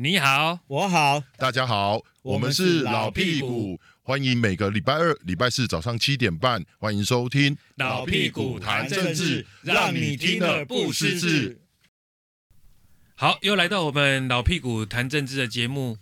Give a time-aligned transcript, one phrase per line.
[0.00, 11.58] 你好，我好，大家好，我们是老屁股，欢迎每个礼拜二、礼拜四早上七点半，欢迎收听老屁股谈政治，让你听得不失智。
[13.16, 15.98] 好，又来到我们老屁股谈政治的节目。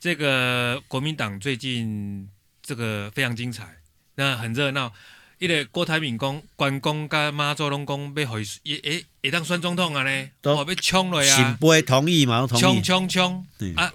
[0.00, 2.28] 这个国民党最近
[2.60, 3.76] 这个非常精彩，
[4.16, 4.92] 那很热闹。
[5.38, 11.36] 一个郭台铭讲，关公甲马祖拢讲要互伊诶会当选总统啊咧，都要冲了呀。
[11.36, 12.44] 行不会同意嘛？
[12.48, 13.46] 冲冲冲！
[13.76, 13.92] 啊，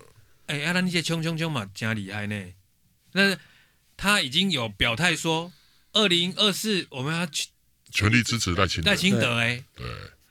[0.47, 2.45] 哎，啊，那些冲冲冲嘛，真厉害呢。
[3.11, 3.37] 那
[3.97, 5.51] 他已经有表态说，
[5.91, 7.49] 二零二四我们要去
[7.91, 8.91] 全力支持赖清德。
[8.91, 9.85] 赖清德哎，对。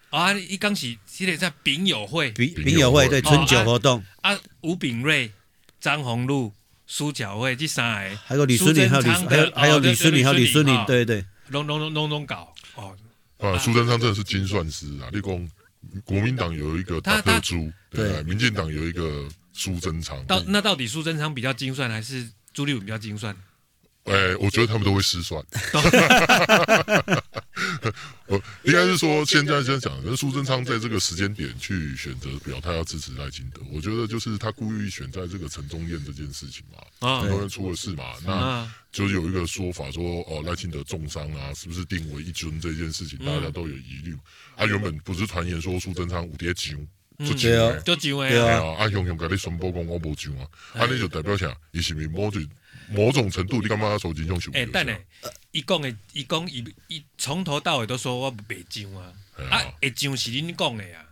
[0.08, 5.30] 啊，一刚起记得在丙友会，丙丙友会对春酒活动啊，吴秉叡、
[5.78, 6.54] 张宏陆。
[6.86, 12.96] 苏巧慧第三个，还有李淑玲，还有李，还有还有李淑玲，还有李淑玲，对对，拢拢拢拢拢搞哦。
[13.38, 15.10] 啊，苏贞昌真的是精算师啊！
[15.10, 15.50] 立功，
[16.04, 20.24] 国民党有一个大特猪，对，民进党有一个苏贞昌。
[20.26, 23.34] 到那到底苏贞昌比较精算，还是朱立伦比较精算？
[24.04, 25.42] 哎，我觉得他们都会失算。
[28.32, 44.16] 我应该是说，现在先讲，那苏贞昌在这个时间点去选择表态要支持赖清德，我觉得就是他故意选在这个陈中燕这件事情嘛，陈宗彦出了事嘛，那就是有一个说法说，哦，赖清德重伤啊，是不是定为一军这件事情，大家都有疑虑。
[44.56, 46.78] 他原本不是传言说苏贞昌有在上，
[47.18, 51.54] 出钱啊，就上的，对啊，啊，雄雄甲你宣布讲我无上啊，啊，你就代表啥？
[51.70, 52.44] 伊是咪某种
[52.90, 54.52] 某种程度，你干嘛要收金熊？
[54.54, 54.98] 哎，等下。
[55.52, 59.12] 伊讲的，伊讲伊伊从头到尾都说我袂上啊，
[59.50, 61.04] 啊会上是恁讲的啊。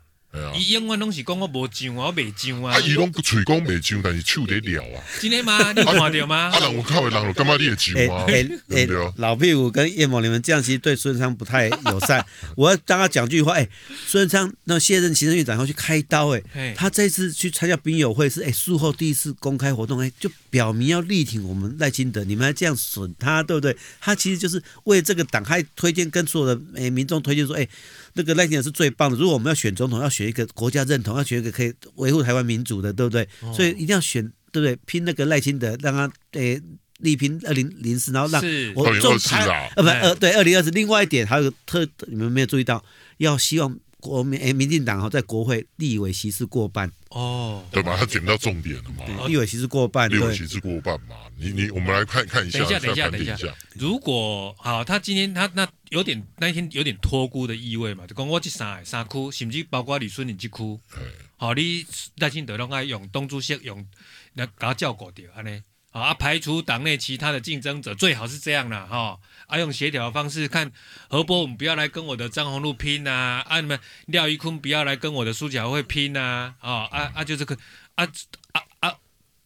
[0.57, 2.79] 伊永远拢是讲我无上啊，我未上啊。
[2.81, 5.03] 伊拢嘴讲未上，但是手得了啊。
[5.21, 5.73] 真的吗？
[5.73, 6.37] 你看到吗？
[6.55, 8.25] 啊，人有靠的人了，干嘛你也上啊？
[8.29, 8.87] 哎哎？
[9.17, 12.25] 老屁股跟叶某你们这样其实对孙昌不太友善。
[12.57, 13.69] 我要当他讲句话，哎，
[14.07, 23.77] 孙昌那卸任行政院长要去开刀，哎，他这次去参加兵友会是哎术后第一次公开活动，哎，就表明要力挺我们赖清德，你们还这样损他，对不对？
[24.01, 27.67] 他其实就是为这个党，还推荐跟所有的哎民众推荐说，哎。
[28.15, 29.17] 那个赖清德是最棒的。
[29.17, 33.29] 如果我们要选总统，要选一个国家认同，要选一个可以维护台湾民主的，对不对？
[33.41, 34.23] 哦、所以一定要选，
[34.53, 34.77] 对不对？
[34.87, 36.61] 拼那个赖清德，让他诶
[36.99, 38.43] 力拼二零零四，然后让
[38.75, 40.71] 我中台啊，不呃对二零二四。
[40.71, 42.85] 另外一点还有特，你们没有注意到，
[43.19, 43.79] 要希望。
[44.01, 47.97] 国民诶，民进党哈在国会立委席次过半哦，对吧？
[47.97, 49.27] 他点到重点了嘛？
[49.29, 51.17] 立委席次过半，立委席次过半嘛？
[51.37, 52.59] 你你，我们来看看一下。
[52.59, 53.55] 等一下，等一下，等一下。
[53.75, 58.07] 如果好，他今天他那有点那一天有点托孤的意味嘛？
[58.07, 60.81] 就讲我这三三区，甚至包括李孙宁这区，
[61.37, 63.87] 好，你赖清德拢爱用东主席用
[64.35, 65.63] 来给他照顾掉，安尼。
[65.91, 69.19] 啊，排除党内其他的竞争者，最好是这样啦，哈。
[69.47, 70.71] 啊，用协调的方式，看
[71.09, 77.59] 何波，我们不要来跟我的张宏禄拼呐，啊，你们廖一坤不要来跟我的苏巧慧拼呐，啊，啊啊，就这个，
[77.97, 78.05] 啊
[78.53, 78.97] 啊啊，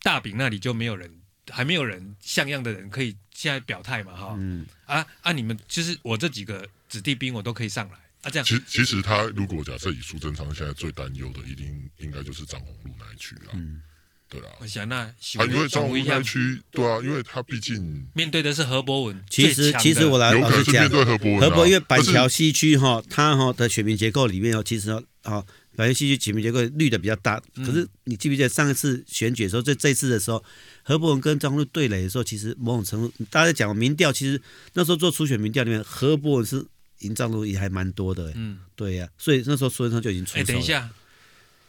[0.02, 1.10] 大饼那里就没有人，
[1.48, 4.34] 还没有人像样的人可以现在表态嘛，哈。
[4.36, 4.66] 嗯。
[4.84, 8.44] 啊啊，你们就是我这几个子弟兵，我都可以上来啊，这样。
[8.44, 13.52] 其其实他如果假设以苏贞昌现在最担忧的，一定应该就是张宏禄那一区啦。
[13.54, 13.80] 嗯。
[14.28, 15.14] 对啊，我想那啊，
[15.48, 19.24] 因为张文区对啊，因为他毕竟面对的是何博文。
[19.30, 25.46] 其实其实我来老实讲，何博文，因为板桥西区哈，他哈的选民结构里面哦，其实哦，
[25.76, 27.40] 板桥西区选民结构绿的比较大。
[27.56, 30.42] 可是你记不记得上一次选举的时候，这这次的时候，
[30.82, 34.40] 何博文跟张宏陆对垒的时候，其实某种程度大家在讲民调，其实
[34.72, 36.64] 那时候做初选民调里面，何博文是
[37.00, 38.32] 赢张宏陆也还蛮多的。
[38.34, 40.42] 嗯，对呀，所以那时候苏贞昌就已经出手了。
[40.42, 40.90] 哎，等一下，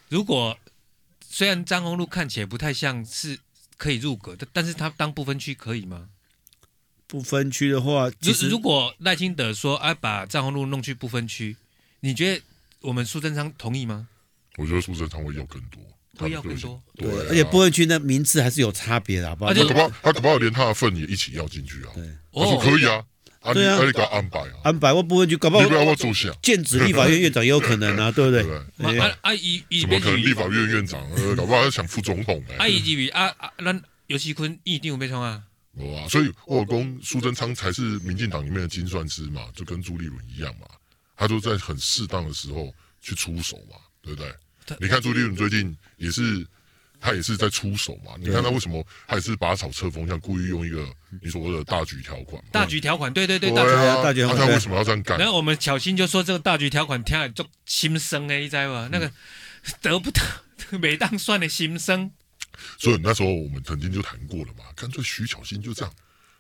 [0.09, 0.57] 如果。
[1.29, 3.39] 虽然张宏路看起来不太像是
[3.77, 6.09] 可以入阁的，但是他当不分区可以吗？
[7.07, 11.55] 不分区的话，如如果赖清德说哎、啊、把张宏路弄去不分区，
[11.99, 12.41] 你觉得
[12.81, 14.07] 我们苏贞昌同意吗？
[14.57, 15.81] 我觉得苏贞昌会要更多，
[16.17, 19.53] 会要更多，对，而且不分区的名次还是有差别的，好不好？
[19.53, 21.91] 他可不好，他可不好连他的份也一起要进去啊？
[21.93, 23.03] 对，我说可以啊。
[23.53, 23.77] 对啊，
[24.11, 28.99] 安排啊，安排我不会去搞不好，你不要我主席啊，剑指立法院院长也有可能啊， 对不对？
[28.99, 31.01] 啊啊，伊伊怎么可能立法院院长？
[31.35, 32.55] 搞不好要想副总统哎。
[32.57, 35.41] 啊，伊这边啊啊，那游锡坤一定有被冲啊。
[35.73, 40.67] 哇，所以我有讲苏贞昌才是民进党里面的精算师嘛，就跟朱立伦一样嘛，
[41.15, 44.31] 他都在很适当的时候去出手嘛，对不对？
[44.79, 46.45] 你看朱立伦最近也是。
[46.99, 48.13] 他也是在出手嘛？
[48.19, 48.85] 你看他为什么？
[49.07, 50.87] 他也是拔草测风，像故意用一个
[51.21, 52.43] 你所谓的大局条款。
[52.51, 53.69] 大局条款，对对对，大局
[54.03, 54.21] 大局。
[54.21, 55.17] 那他为什么要这样干？
[55.17, 58.89] 然后我们小新就说这个大局条款听来就心生哎，你知道吗？
[58.91, 59.11] 那个
[59.81, 60.21] 得不得
[60.79, 62.11] 没当算的心生。
[62.77, 65.93] 所以那时候我们曾经就谈过了嘛，干脆徐巧芯就这样，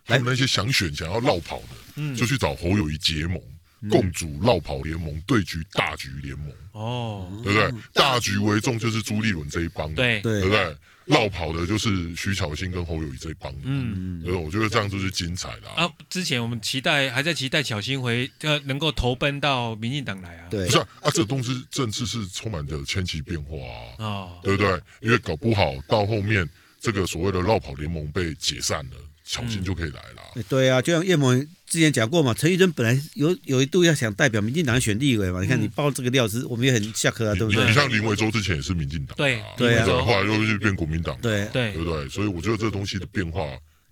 [0.05, 1.61] 他们那些想选想要绕跑
[1.95, 3.41] 的，就去找侯友谊结盟。
[3.89, 7.71] 共主绕跑联盟对局大局联盟哦，对不对？
[7.93, 10.75] 大局为重就是朱立伦这一帮，对对不对？
[11.05, 15.87] 绕跑的就是徐巧芯跟侯友谊这一帮，嗯，对，我觉得这样就是精彩的啊。
[16.09, 24.81] 之前我们期待还在期待巧芯回呃能够投奔到民进党来啊，对，不是啊，啊这东西政治是充满着千奇变化啊，哦，对不对？
[25.01, 26.49] 因为搞不好到后面
[26.81, 28.97] 这个所谓的绕跑联盟被解散了。
[29.27, 30.43] 巧芯就可以来了、嗯。
[30.47, 31.33] 对啊，就像叶某
[31.67, 35.41] 之前讲过嘛，陈玉珍本来有有一度要想代表民进党选立委嘛。
[35.41, 37.67] 你看你爆这个料子，我们也很下课啊，对不对？
[37.67, 42.07] 你像林维洲之前也是民进党，对对啊，后来又去变国民党，对对对不对？
[42.07, 43.43] 所以我觉得这东西的变化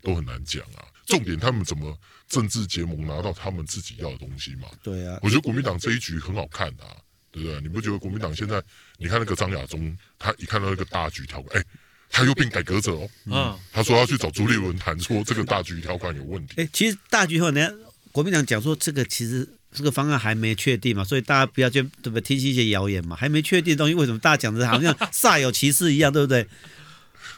[0.01, 0.85] 都很难讲啊。
[1.07, 1.97] 重点他们怎么
[2.29, 4.67] 政治结盟拿到他们自己要的东西嘛？
[4.81, 6.95] 对啊，我觉得国民党这一局很好看啊，
[7.31, 7.59] 对不对？
[7.59, 8.61] 你不觉得国民党现在
[8.97, 11.65] 你看那个张亚中，他一看到那个大局条款，哎。
[12.13, 16.53] 他又变改革者哦，嗯，他说要去找朱立伦谈，说这个大局条款有问题。
[16.61, 17.75] 哎，其实大局后，人家
[18.11, 22.21] 国民党讲说这个其实这个方案还没确定嘛，所以大家不要去对不对？
[22.21, 26.47] 听信一些谣言嘛，还没确定的东西，为什么大家讲的好像煞有其事一样，对不对？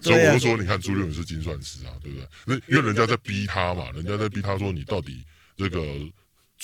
[0.02, 2.28] 所以我就说，你看朱立伦是精算师啊，对不对？
[2.46, 5.24] 那因为人家在逼他嘛，人家在逼他说你到底
[5.58, 5.82] 这个。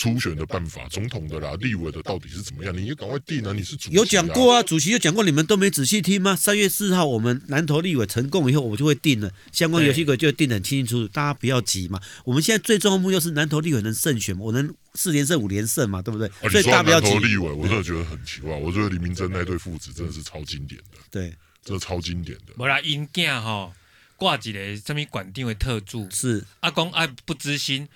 [0.02, 2.76] 初选的办法，总统的啦，立委的到底是怎么样？
[2.76, 3.54] 你也赶快定啊！
[3.54, 6.36] 你是主席、啊、有讲过啊，主席有讲过，你们都没仔细听吗？
[6.36, 12.02] 三月四号我们南投立委成功以后，我们就会定了相关游戏规，就会定得很清清楚楚，大家不要急嘛。
[12.26, 16.28] 我们现在最重要的目标是南投立委能胜选，我能四连胜五连胜嘛，对不对？
[16.28, 17.12] 啊、所以大家不要急。
[17.20, 21.32] 立委，我真的觉得很奇怪，我觉得李明珍那对父子真的是超经典的，对，
[21.64, 22.54] 真的超经典的。
[22.56, 23.72] 没啦，因囝哈
[24.18, 27.88] 挂一个什么管定为特助，是阿公爱不知心，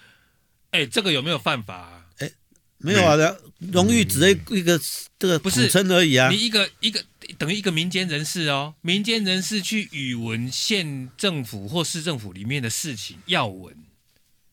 [0.75, 2.01] 哎、欸，这个有没有犯法、啊？
[2.77, 3.15] 没有啊，
[3.71, 4.79] 荣誉只是一个
[5.17, 6.29] 这个统称而已啊。
[6.29, 7.03] 你一个一个
[7.37, 13.73] 等于一个民间人士哦，民间人士去语文县政府或市政府里面的事情要闻，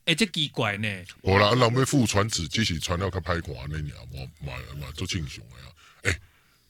[0.05, 0.89] 哎，这奇怪呢。
[1.21, 5.73] 我啦，人们副传子，即使传到他拍垮那年，我买买做庆雄呀。
[6.05, 6.19] 哎，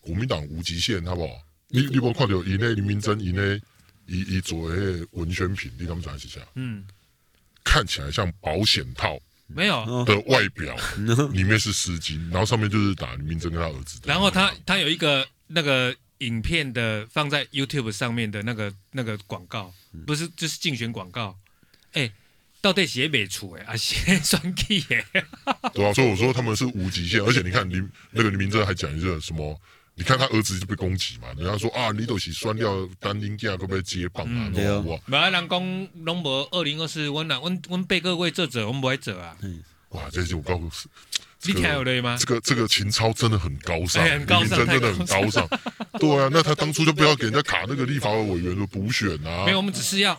[0.01, 1.35] 国民党无极限，好不好？
[1.69, 3.61] 你你有看到以内林明珍以内
[4.07, 6.41] 以以作为文宣品，你他们讲一下。
[6.55, 6.85] 嗯，
[7.63, 9.21] 看起来像保险套。
[9.47, 10.75] 没有的外表，
[11.33, 14.01] 里面是丝巾，然后上面就是打林明珍跟他儿子。
[14.05, 19.73] 然后他他有一个那个影片的放在 YouTube 上面的那个那个广告，
[20.07, 21.39] 不是就是竞选广告。
[21.93, 22.11] 哎，
[22.61, 25.05] 到底写美出哎，啊写双 K 耶。
[25.75, 29.61] 对啊，所以我说他们是无极限，而且你看林那个林明珍还讲一个什么？
[29.95, 34.51] 你看他儿子就被攻击嘛，人家说啊，你都是酸掉单丁架，可不可以接棒啊？
[34.55, 39.37] 对啊，没有人讲拢无二零二四，我呐，我我被各位做者，我们不会做啊。
[39.91, 40.89] 哇，这是我告诉
[41.45, 42.17] 你，你听有的吗？
[42.19, 45.47] 这个这个情操真的很高尚，很高尚，真的很高尚。
[46.01, 49.45] 对啊，那他当初就不要给人家卡那个立法委员的补选啊。
[49.45, 50.19] 没有，我们只是要。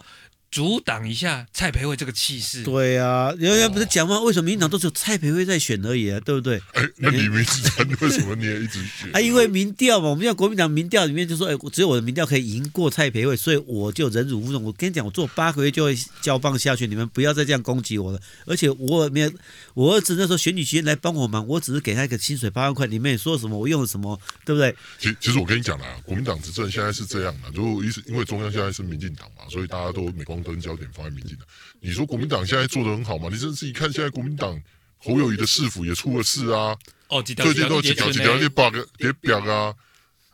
[0.54, 2.62] 阻挡一下蔡培慧这个气势。
[2.62, 4.20] 对啊，人家不是讲吗？
[4.20, 6.20] 为什么民进党都只有蔡培慧在选而已啊？
[6.20, 6.62] 对不对？
[6.74, 9.10] 哎，那李明珍为什么你也一直选？
[9.18, 14.64] 啊，因为民调嘛，我们要国民党民调里面就说，哎，只有我的民调可以赢过蔡培慧，所以我就忍辱负重。
[14.64, 18.20] 我跟你讲，我做八个月就会交棒下去，你们不要再这样攻击我了。
[18.46, 19.32] 而且我没有，
[19.74, 24.76] 我儿子那时候选举期间来帮我忙，我只是给他一个薪水八万块，你们也说什么，我用了什么，对不对？
[25.00, 31.48] 其实，其实我跟你讲啦，国民党执政现在是这样的，就意思因为中央现在是民进党嘛，所以大家都没光灯焦点放在民进党。
[31.80, 33.30] 你说国民党现在做的很好吗？
[33.32, 34.62] 你真是一看现在国民党
[34.98, 36.78] 侯友谊的市府也出了事啊！
[37.08, 39.74] 哦，最近都几条几条那 bug 别表啊，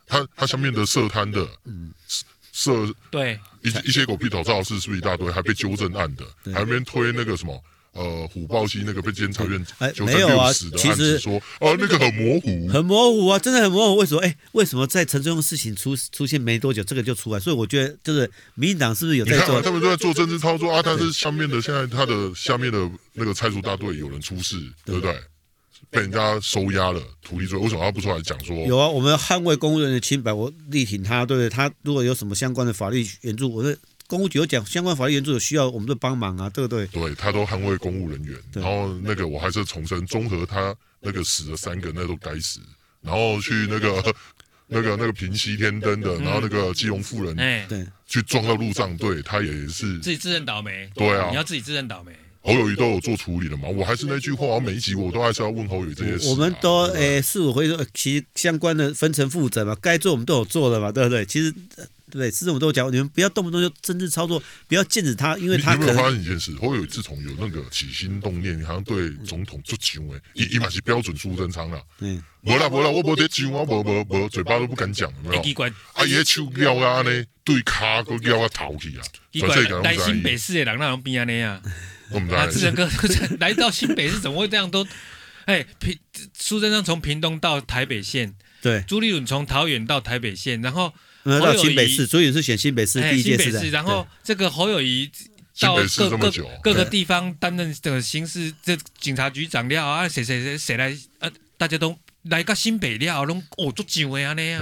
[0.06, 1.94] 他他下面的涉贪的，嗯，
[2.52, 5.32] 涉对一一些狗屁倒灶事是不是一大堆？
[5.32, 7.64] 还被纠正案的，还没推那个什么。
[7.94, 13.96] 呃，虎豹溪那个被监察院哎，没有啊，其实说啊，那个很模糊，很模糊啊，真的很模糊。
[13.98, 14.22] 为什么？
[14.22, 17.40] 哎，为什么在陈忠的事情出出现没多久，这个就出来？
[17.40, 19.56] 所以我觉得，就是民进党是不是有在做？
[19.56, 20.82] 啊、他们都在做政治操作啊。
[20.86, 24.56] 但是下面的现在他的下面的那个拆除大队有人出事，
[24.86, 25.14] 对不对？
[25.90, 28.56] 被人家收押了，土地罪，为什么他不出来讲说？
[28.68, 31.50] 有啊，我们捍卫公务人员的清白，我力挺他，对不对？
[31.50, 33.76] 他如果有什么相关的法律援助，我说。
[34.10, 36.88] 公务局有讲相关法律援助有需要，我们都帮忙啊，对不对？
[36.88, 42.60] 对，他都捍卫公务人员，然后那个我还是重申，综合他那个死了三个，那都该死。
[43.04, 44.16] 然后去那个
[44.66, 50.90] 那个那个平西天灯的，然后那个基隆妇人，哎，对，去撞到路障，对他也是自己自认倒霉。
[50.96, 52.12] 对啊，你要自己自认倒霉。
[52.42, 53.68] 侯友宜都有做处理了嘛？
[53.70, 56.32] 我还是那句话，我每一集我都还是要问侯友宜这些事、啊。
[56.32, 61.24] 我们都诶四五回说，其实相关的分成负责嘛，该做我们都有做了嘛，对不对？
[61.24, 61.54] 其实。
[62.10, 65.88] 对，是这么多讲，你们不要动不动就政治操作，不要禁止他，因为他可能。
[65.88, 66.56] 你有没有发现一件事？
[66.56, 71.82] 侯友宜自从有那个起心动念，好像对总统做行为，一一码是标准苏贞昌了。
[72.00, 75.42] 嗯，没啦没啦，我没得讲，我没没没，嘴巴都不敢讲，有没有？
[75.94, 79.04] 啊，爷手撩啊呢，对卡都撩啊头去啊。
[79.32, 81.62] 奇怪，来新北市的人那种变安尼啊？
[82.12, 82.90] 我们来，志仁哥
[83.40, 84.86] 来到新北市怎么会这样都？
[85.46, 85.98] 哎，平
[86.38, 95.10] 苏贞昌从屏东到台北县，对，朱立伦从桃园到台北县，然后到新北市，朱立伦是选新北市第一届市的，然后这个侯友宜
[95.60, 101.98] 到各各各个地方担任这个刑事这警察局长料啊，谁谁谁谁来啊，大家都。
[102.24, 104.62] 来个新北料，拢哦足上位啊那样，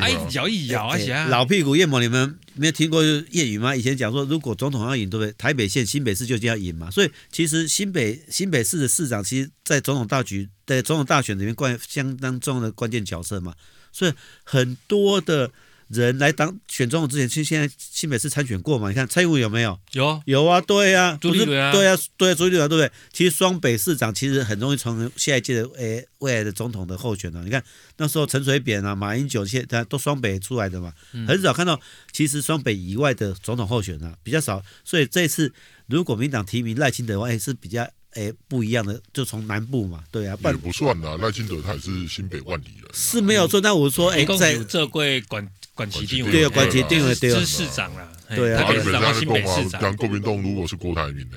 [0.00, 1.28] 哎摇一摇啊行。
[1.28, 3.76] 老屁股叶某，你们没有听过谚语吗？
[3.76, 5.32] 以前讲说，如果总统要赢，对不对？
[5.32, 6.90] 台北县、新北市就就要赢嘛。
[6.90, 13.54] 所以其实新北新北市的市长，其实在总统大局、在总统大选里面，关相当重要的关键角色嘛。
[13.92, 15.50] 所以很多的。
[16.00, 18.88] 人来当选总统之前，其实现在新北市参选过嘛？
[18.88, 19.78] 你看蔡英文有没有？
[19.92, 22.90] 有有啊，对呀、啊，朱立伦啊，对啊，对啊，朱立伦对不对？
[23.12, 27.46] 其实双北市长其实很容易成为下一届的诶未来的总统的候选人。
[27.46, 27.62] 你看
[27.96, 30.92] 那时候陈水扁啊、马英九现在都双北出来的嘛，
[31.26, 31.80] 很少看到
[32.12, 34.62] 其实双北以外的总统候选人、啊、比较少。
[34.84, 35.52] 所以这次
[35.86, 37.88] 如果民党提名赖清德的话，诶是比较。
[38.16, 41.16] 哎，不一样的，就从南部嘛，对啊，也不算啦。
[41.20, 43.60] 赖清德他也是新北万里人，是没有错。
[43.60, 48.62] 但我说，哎，在这贵管管其定位，对啊，管其定位，对啊，是市长啦，对啊。
[48.62, 51.36] 他本身新北市长，讲国民党如果是郭台铭呢？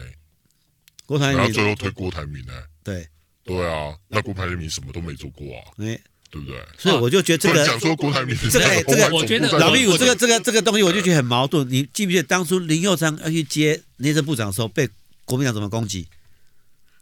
[1.06, 2.53] 郭台铭，然后最后推郭台铭呢？
[2.84, 3.08] 对，
[3.44, 6.62] 对啊，那郭台铭什么都没做过啊，哎，对不对？
[6.77, 11.67] 所以我就觉得这个讲说郭台铭这个 这个，我觉得老毕，我这个这个这个东西，我就觉得很矛盾。
[11.70, 14.88] 你记不记得当初林佑昌要去接内政部长的时候，被
[15.25, 16.08] 国民党怎么攻击？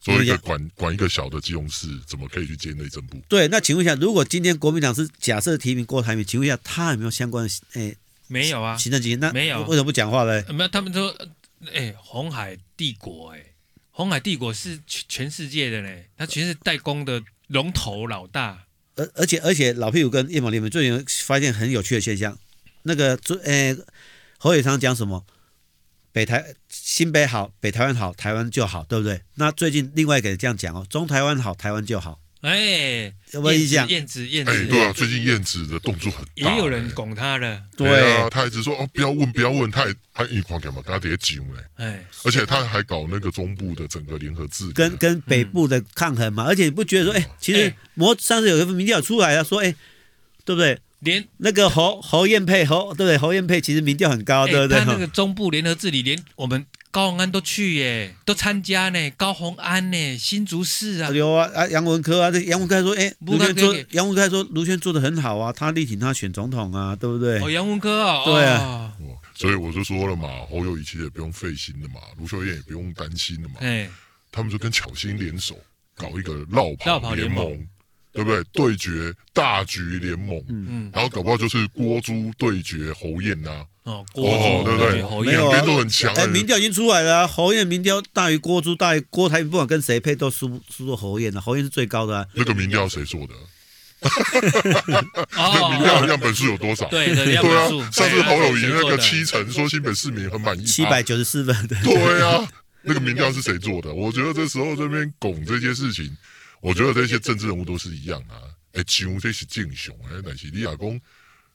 [0.05, 3.19] 所以一个管管一个小的基隆市，怎么可以去接内政部？
[3.27, 7.53] 对，那请问一下，如果今天国民党是假设提名郭台铭，请问一下，他有没有相关的？
[7.73, 7.97] 诶、欸，
[8.27, 10.45] 没有啊，行政经验那没有，为什么不讲话嘞？
[10.49, 11.09] 没有，他们说，
[11.71, 13.53] 诶、欸，鸿海帝国、欸，诶，
[13.89, 18.65] 红海帝国是全全世界的嘞，他全是代工的龙头老大。
[18.97, 22.37] 而而且而且，老屁股跟叶某你们最近发现很有趣的现象，
[22.83, 23.77] 那个诶、欸，
[24.37, 25.25] 侯伟昌讲什么？
[26.15, 29.19] 北台新北好，北台湾好，台湾就好，对不对？
[29.33, 32.21] 那最近另外一个人这样讲哦，中台湾好，台湾就好。
[32.39, 33.85] 哎，有没有印象？
[33.89, 37.61] 燕子，燕子，哎，对啊，最近燕子的动作很大，也有人拱他的。
[37.75, 40.81] 对啊，他一直说哦，不要问，不要问，他也他一狂干嘛？
[40.85, 41.37] 他得急
[41.75, 46.45] 哎，哎，而且他还搞那个中部的整个联合制，跟跟北部的抗衡嘛。
[46.45, 49.75] 而且你不觉得说，哎，其实我上次有一份民调出来了，说，哎，
[50.45, 50.79] 对不对？
[50.99, 53.17] 连那个侯侯燕佩侯，对不对？
[53.17, 54.79] 侯燕佩其实民调很高，对不对？
[54.79, 56.65] 他那个中部联合治理，连我们。
[56.91, 59.11] 高虹安都去耶，都参加呢。
[59.17, 67.41] 高虹安呢，新竹市啊，有啊啊，杨文科啊，这杨文科说，哎，卢轩做，杨文科说卢轩做的很好啊，他力挺他选总统啊，对不对？
[67.41, 68.93] 哦，杨文科啊，对啊，
[69.33, 73.89] 所以我就说了嘛，侯友宜其实也不用费心的嘛，卢秀燕也不用担心的嘛，哎，
[74.31, 75.59] 他们就跟巧心联手
[75.97, 77.67] 搞一个绕跑联盟。
[78.15, 78.41] 对不对？
[78.53, 85.03] 对决大局联盟，嗯嗯，然后搞不好就是郭朱对决侯燕呐，哦，郭朱对不对？
[85.03, 86.13] 侯燕两边都很强。
[86.15, 92.25] 哎，民调已经出来了，侯燕民调大于郭朱，大于郭台铭，不管跟谁配都输输过侯燕的，侯燕是最高的。
[92.33, 93.33] 那个民调谁做的？
[95.35, 96.87] 那民调样本数有多少？
[96.87, 101.67] 对对啊，上次侯友宜那个七成说新北市民很满意，七百九十四分。
[101.83, 102.47] 对啊，
[102.83, 103.93] 那个民调是谁做的？
[103.93, 106.15] 我觉得这时候这边拱这件事情。
[106.65, 108.41] 我觉得这些政治人物都是一样啊，
[108.73, 110.99] 哎，讲这是敬雄哎，但是你老公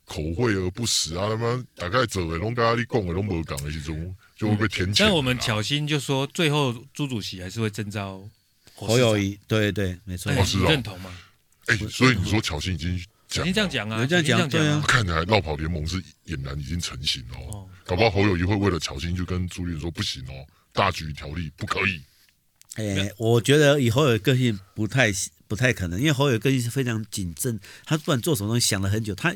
[0.05, 3.97] 口惠而不实啊，他妈大概走的拢跟你讲的拢无讲的时候，
[4.37, 5.03] 就会被填起。
[5.03, 8.23] 但我们巧心就说，最后朱主席还是会征召
[8.77, 11.13] 侯友谊，对对，没错，你认同吗？
[11.67, 22.01] 哎，所以你说巧心已经讲，已经这样讲啊，这样讲，对啊，看起来落跑联盟是俨然已经成型哦，搞不好侯友谊会为了巧心就跟朱立伦说不行哦，大局条例不可以。
[22.75, 25.13] 哎、欸，我觉得以侯友宜个性不太
[25.49, 29.35] 不太可能，因为侯友宜个性是非常谨慎，他不管做什么东西想了很久，他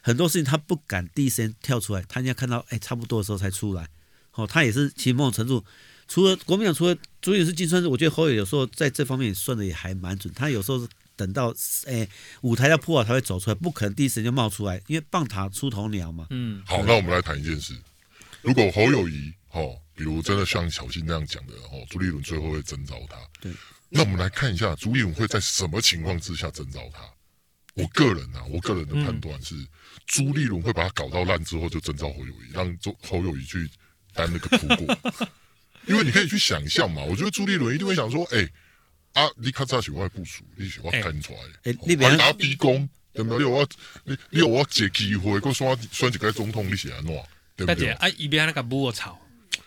[0.00, 3.88] 很多事情他不敢第一时间跳出来，他应该看到哎、欸、差不多的时候才出来。
[4.34, 5.64] 哦，他也是其实某种程度，
[6.06, 10.32] 除了国民党，除了主也是精算师，我觉得侯友有时候在这方面算的也还蛮准。
[10.32, 11.50] 他有时候是等到
[11.86, 12.08] 哎、欸、
[12.42, 16.28] 舞台要破了才会走出来，不可能第一时间就冒出来，因为棒塔出头鸟嘛。
[16.30, 17.74] 嗯，好，那我们来谈一件事，
[18.42, 19.80] 如果侯友谊哦。
[19.96, 23.16] 比如真的像小新那样讲的哦，朱立伦最后会征召他。
[23.40, 23.50] 对，
[23.88, 27.00] 那我们来看一下朱立伦会在什么情况之下征召他。
[27.74, 29.68] 我个人啊，我个人的判断是，嗯、
[30.06, 33.68] 朱立伦会把他搞到烂之后就征召侯友谊，让周侯友谊去
[34.14, 35.28] 担那个苦果。
[35.86, 43.38] 因为你可以去想象嘛，我觉得朱立伦一定会想说，哎、欸，啊，你看这喜欢部署，你喜欢看出来，你别拿逼宫，对不对？
[43.38, 43.68] 你有我，
[44.04, 47.14] 你你有我借机会，给我选选一个总统，你是安怎？
[47.56, 47.90] 对不对？
[47.92, 49.20] 啊，一边那个母草。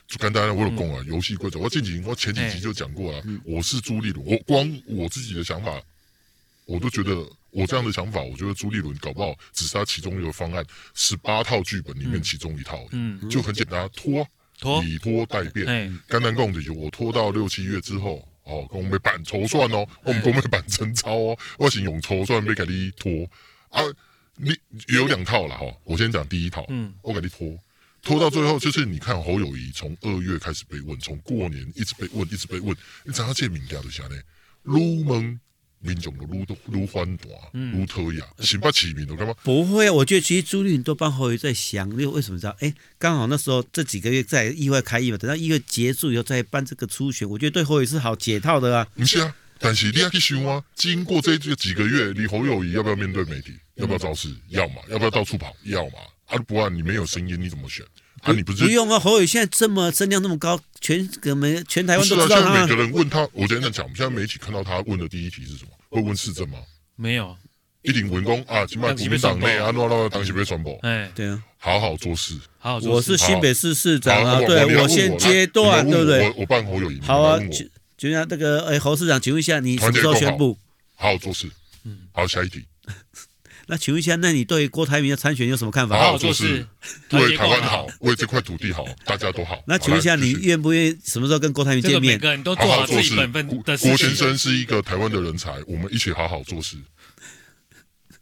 [0.10, 1.60] 就跟大家我有讲啊，游戏规则。
[1.60, 5.80] 我近几我前几集就讲过了，我是朱立伦，我光我自己的想法，
[6.66, 7.16] 我都觉得
[7.52, 14.28] 我这样的想法，我觉得朱立伦搞不好只是他其中一个方案，十八套剧本里面其中一套，嗯，就很简单，拖，
[14.60, 14.84] 拖。
[14.84, 23.12] 以拖代变，哎，干单共解决，我拖到六七月之后，哦，我们板筹算哦，我们讲要办征召哦，我是用筹算被给你拖。
[23.70, 23.84] 啊，
[24.36, 27.48] 你有两套了哈，我先讲第一套，嗯，我给你拖，
[28.02, 34.24] 拖到最后就是你看侯友谊从二月开始被问，从过年一直被问，一直被问，你知道这民调就下来，
[34.64, 35.40] 鲁门。
[35.82, 39.34] 民众都撸都撸欢大，撸特雅，行不起名都干嘛？
[39.46, 42.54] 不会啊，我觉得其实朱立伦都帮侯友谊在想，因为为什么知道？
[42.60, 48.86] 哎，刚好那时候这几个月在意外开议嘛，等到一月结束以后再办这个初选，我觉得对侯友谊是好解套的啊。
[48.94, 53.54] 不是啊，但是你要去想啊，经过这这几个月，你侯友谊要不要面对媒体？
[53.76, 54.28] 要不要造势？
[54.50, 54.82] 要嘛？
[54.90, 55.56] 要不要到处跑？
[55.64, 56.00] 要嘛？
[56.30, 57.86] 啊不然你没有声音，你怎么选？
[58.22, 59.00] 啊，你不是不用啊？
[59.00, 62.62] 侯友现在这么声量那么高，全个没全台湾都知道他。
[62.62, 65.72] 每个人问他，我今天在讲，现在媒体看到他问的第一题是什么？
[65.90, 66.60] 会问市政吗？
[66.98, 67.36] 没有，
[67.82, 70.78] 一定文工啊，今麦国民党内啊，那那当时被传播。
[70.82, 73.12] 哎，对啊，好好做事，好好做事。
[73.12, 76.28] 我是新北市市长啊，对我先阶段，对不对？
[76.30, 77.00] 我我办侯友谊。
[77.00, 77.66] 好啊，就
[77.98, 80.58] 就像这个哎，侯市长，请问一下，你什么时候宣布？
[80.96, 81.50] 好好做事。
[81.86, 82.66] 嗯，好，下一题。
[83.72, 85.96] 那请问一下，那你对郭台铭的参选有什么看法？
[85.96, 86.66] 好好做事，
[87.12, 89.62] 为台湾好，为这块土地好， 大家都好。
[89.68, 92.14] 那请问一下，你愿不愿意什么时候跟郭台铭见面？
[92.14, 93.88] 每个人都做好自己本分的事。
[93.88, 96.78] 郭先生是一个台湾的人才，我们一起好好做事。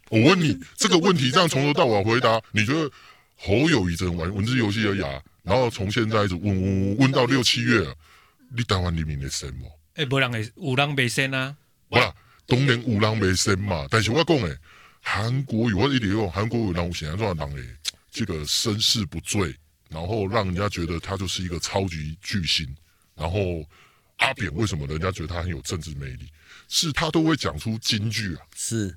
[0.10, 2.92] 我问你这个问题，这样从头到尾回答，你觉得
[3.38, 5.22] 侯友谊只能玩文字游戏而已啊？
[5.44, 7.88] 然后从现在一直问问问到六七月，
[8.54, 9.80] 你台湾人民的什么？
[9.96, 11.56] 哎，没人会有人没生啊？
[11.88, 12.14] 不啦，
[12.46, 13.88] 当然有人没生嘛。
[13.90, 14.54] 但是我讲诶。
[15.10, 17.64] 韩国有，我一点用韩国语让我显然做党诶，
[18.12, 19.56] 这个身世不醉，
[19.90, 22.68] 然后让人家觉得他就是一个超级巨星。
[23.16, 23.40] 然后
[24.18, 26.28] 阿扁为什么人家觉得他很有政治魅力？
[26.68, 28.96] 是他都会讲出金句啊，是，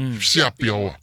[0.00, 0.94] 嗯，下标啊，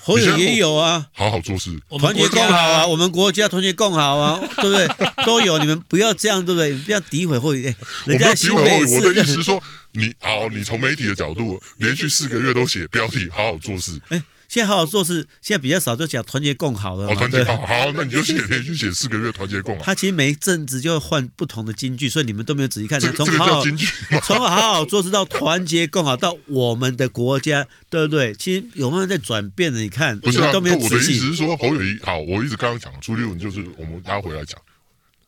[0.00, 4.88] 侯友也有啊，好好做事，团结共好啊，我们国家团结共好啊， 对不对？
[5.26, 6.72] 都有，你们不要这样，对不对？
[6.78, 7.74] 不要诋毁侯友宜，
[8.06, 9.60] 人家诋毁我的意思是说。
[9.96, 13.92] 你好，你从媒体的角度，连续四个月都写标题，好好做事。
[14.08, 14.20] 哎，
[14.54, 17.08] 现在好好做事，现在比较少，就讲团结共好了。
[17.08, 19.82] 哦，团结共好，好，那你就写连续写四个月团结共好。
[19.82, 23.00] 他其实每一阵子就会换不同的金句，所以你们都没有仔细看。
[23.00, 23.84] 这从好好金句，
[24.22, 28.32] 从好好做事到团结共好，到我们的国家，对不对？
[28.34, 29.80] 其实有慢慢在转变的。
[29.80, 30.52] 你看，不是啊？
[30.52, 34.56] 都没有我的意思是说，侯友谊好，我一直刚刚讲朱立伦，就是我们拉回来讲，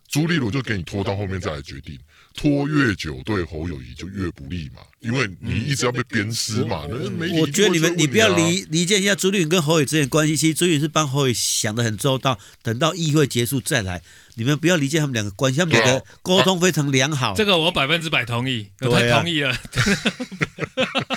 [0.09, 1.99] 朱立伦就给你拖到后面再来决定。
[2.37, 6.83] 拖越久，对侯友宜就越不利嘛，因为你一直要被鞭尸嘛。
[6.87, 10.37] 我，我觉得你们，你不要理理解一下朱立伦跟侯友之间关系。
[10.37, 14.03] 其实朱立伦是帮侯友想得很周到，等到议会结束再来。
[14.35, 17.33] 你们不要理解他们两个关系，他们两个沟通非常良好。
[17.35, 19.57] 这个我百分之百同意，我太同意了。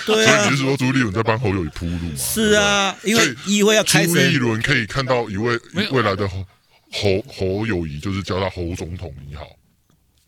[0.06, 2.16] 对啊，所以你是说朱立伦在帮侯友宜铺路吗？
[2.16, 4.08] 是啊，因为议会要开始。
[4.08, 5.58] 朱立伦可以看到一位
[5.90, 6.46] 未来的侯
[6.90, 9.44] 侯侯友谊，就是叫他侯总统你好，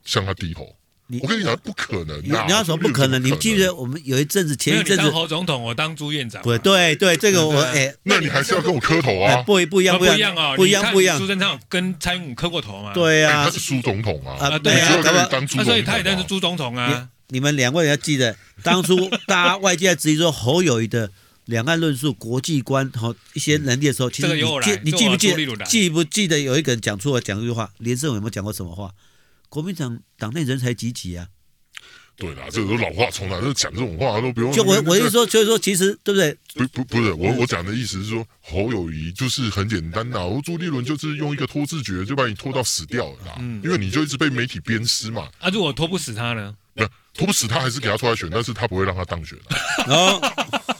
[0.05, 0.77] 向他低头。
[1.21, 2.23] 我跟你讲，不可能。
[2.23, 6.43] 你要说不可能，你记得我们有一阵子，前一阵子侯总统，我当朱院长。
[6.43, 9.43] 对对对，这个我哎，那你还是要跟我磕头啊？
[9.43, 11.19] 不不一样不一样啊，不一样不一样。
[11.19, 12.93] 苏贞昌跟蔡英文磕过头吗？
[12.95, 14.37] 对呀，他是苏总统啊。
[14.39, 15.03] 啊对啊，
[15.65, 17.09] 所以他也认识朱总统啊。
[17.29, 21.11] 你们两位要记得，当初 大家外界质疑说侯友谊的
[21.47, 25.35] 两岸论述、国际观和一些能力的时候，其实你记你记不记
[25.67, 27.71] 记不记得有一个人讲出来讲一句话？
[27.79, 28.91] 连胜文有没有讲过什么话？
[29.53, 31.29] 国民党党内人才济济啊。
[32.17, 34.51] 对啦，这个都老话，从来都讲这种话都不用。
[34.51, 36.35] 就我我意思说，就是说，其实对不对？
[36.55, 45.29] 不不不是，我我讲的意思是说，侯友谊就是很简单呐，我朱立伦就是用一个拖字诀就把你拖到死掉了啦，嗯，因为你就一直被媒体鞭尸嘛。
[45.39, 46.55] 啊，如果拖不死他呢？
[46.75, 49.37] 不，拖不死他还是给他出来选，但是他不会让他当选。
[49.87, 50.21] 哦，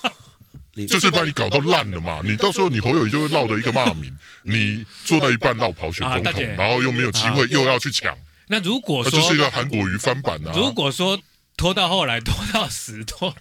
[0.89, 8.17] 就是把你搞到烂了嘛，你到时候你侯友谊就会落得一个骂名，你做到一半落跑选总统，然后又没有机会，又要去抢。
[8.49, 10.53] 那如果说，就是一个韩国瑜翻版啊。
[10.55, 11.21] 如果说
[11.57, 13.35] 拖到后来，拖到死，拖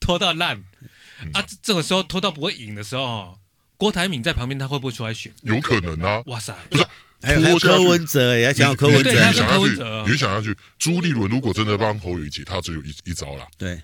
[0.00, 0.62] 拖到烂，
[1.22, 3.38] 嗯、啊，这个时候拖到不会赢的时候，
[3.76, 5.32] 郭台铭在旁边，他会不会出来选？
[5.42, 6.22] 有可能啊。
[6.26, 6.86] 哇塞，不是，
[7.22, 10.56] 还有柯文哲也要讲柯文哲，你想下去，你想下去。
[10.78, 13.46] 朱立伦如果真的帮侯友宜解，他只有一一招了。
[13.58, 13.80] 对。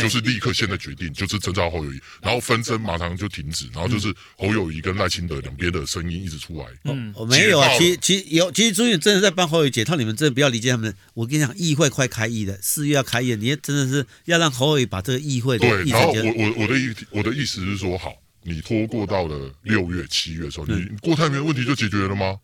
[0.00, 6.66] 就是立刻现在决定，就是征召侯友谊，然后纷争马上就停止，然后就是侯友谊跟赖清德两边的声音一直出来。
[6.84, 10.94] 嗯，我没有啊，其实其实有，其实朱立伦真的在帮侯友谊解套，你们真的不要理解他们。
[11.12, 15.90] 我跟你讲，议会快开议了，四月要开议，你也真的是要让侯友谊把这个议会的议。
[15.90, 22.38] 对，然后我我我的意我的意思是说，好，你拖过到了六月七月的时候，你郭台铭问题就解决了吗？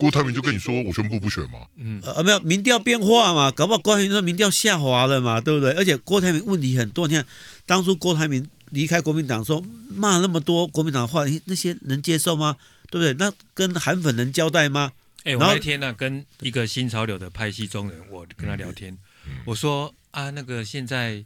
[0.00, 5.72] 郭台铭就跟你说：“我宣布不选嘛。”嗯，呃，没有民调变化嘛，搞不好郭台铭说民调下滑了嘛，对不对？
[5.72, 7.26] 而且郭台铭问题很多，你看
[7.66, 12.56] 当初郭台铭离开国民党说骂那么多国民党的话，那些能接受吗？
[12.90, 13.12] 对不对？
[13.14, 14.92] 那跟韩粉能交代吗？
[15.24, 18.96] 哎，我那天呢、啊、跟一个新潮流的拍戏中人，我跟他聊天，
[19.44, 21.22] 我说啊，那个现在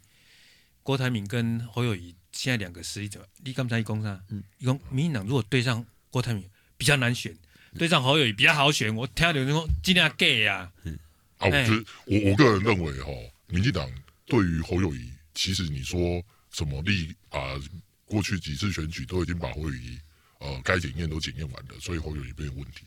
[0.83, 3.27] 郭台铭跟侯友谊现在两个实力怎么？
[3.45, 4.21] 你刚才一讲啥？
[4.31, 6.43] 嗯，一讲民进党如果对上郭台铭
[6.77, 7.33] 比较难选，
[7.79, 8.95] 对上侯友谊比较好选。
[8.95, 10.71] 我听到有人说尽量 gay 呀。
[10.85, 10.99] 嗯，
[11.39, 13.11] 啊，我觉得我我个人认为哈，
[13.49, 13.91] 民进党
[14.27, 17.55] 对于侯友谊，其实你说什么利啊，
[18.05, 19.99] 过去几次选举都已经把侯友谊
[20.39, 22.85] 呃该检验都检验完了，所以侯友谊没有问题。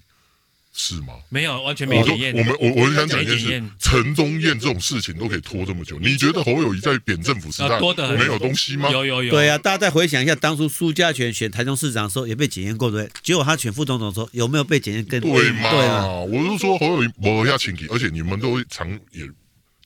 [0.79, 1.15] 是吗？
[1.29, 2.31] 没有，完全没检验。
[2.35, 7.79] 我们我我想讲一件事，陈宗彦这种事情都可以拖这么久，你觉得侯友谊在扁政府时代
[8.15, 8.87] 没有东西吗？
[8.91, 9.31] 有有有。
[9.31, 13.11] 对啊，大家再回想一下，当初苏家全选台中市长的时候也被检验过，对不对？
[13.23, 15.03] 结果他选副总统的时候有没有被检验？
[15.03, 15.71] 更对吗？
[15.71, 19.27] 对啊，我是说侯友宜摸一下情敌，而且你们都常也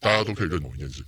[0.02, 1.02] 大家都可以认同一件事。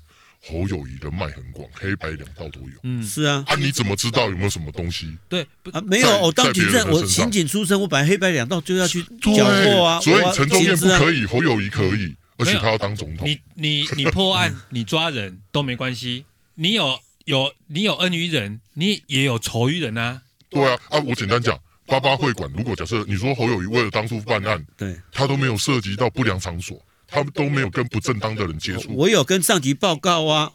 [0.45, 2.75] 侯友谊的脉很广，黑白两道都有。
[2.83, 3.43] 嗯，是啊。
[3.47, 5.17] 啊，你怎么知道有没有什么东西？
[5.29, 6.19] 对啊，没有。
[6.19, 10.01] 我当警政，我刑警出身，我本来黑白两道就要去缴获啊。
[10.01, 13.25] 所以陈忠彦不可以，侯友谊可以，而且他要当总统。
[13.25, 16.25] 你你你破案， 你抓人都没关系。
[16.55, 20.21] 你有有你有恩于人，你也有仇于人啊。
[20.49, 20.99] 对啊啊！
[20.99, 26.79] 我简单讲，八八会馆，如果假设你说侯友谊为了当初办案，对，他都没有涉及到不良场所。
[27.13, 28.91] 他们都没有跟不正当的人接触。
[28.95, 30.51] 我有跟上级报告啊。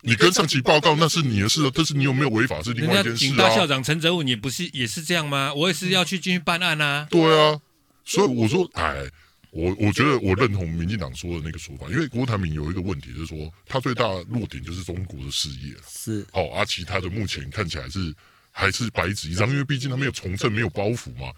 [0.00, 3.16] 你跟上级报告那是你的事，但是你有没有违法是另外一件事啊。
[3.16, 5.52] 警大校长陈泽武，你不是也是这样吗？
[5.52, 7.06] 我也是要去进去办案啊。
[7.10, 7.60] 对啊，
[8.04, 9.04] 所以我说，哎，
[9.50, 15.74] 我我觉得我认同民进党说的那个说法，因为郭台铭有一个问题，就是说他最大的弱点就是中国的事业。
[15.86, 16.24] 是。
[16.32, 18.14] 好，而其他的目前看起来是
[18.52, 21.32] 还是白纸一张，因为毕竟他没有从政，没有包袱嘛。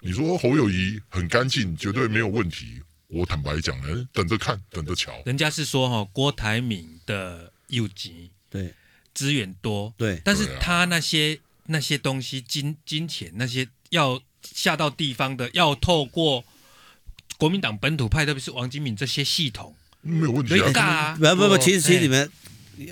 [0.00, 2.82] 你说侯友谊很干净，绝对没有问题。
[3.14, 5.12] 我坦白讲呢，等着看，等着瞧。
[5.24, 8.74] 人家是说哈，郭台铭的有级，对，
[9.14, 16.44] 资源多，对，但是他那些那些东西，金金钱那些要下到地方的，要透过
[17.38, 21.16] 国民党本土派，特别是王金敏这些系统，没有问题啊。
[21.16, 22.28] 不不不，其实其实你们。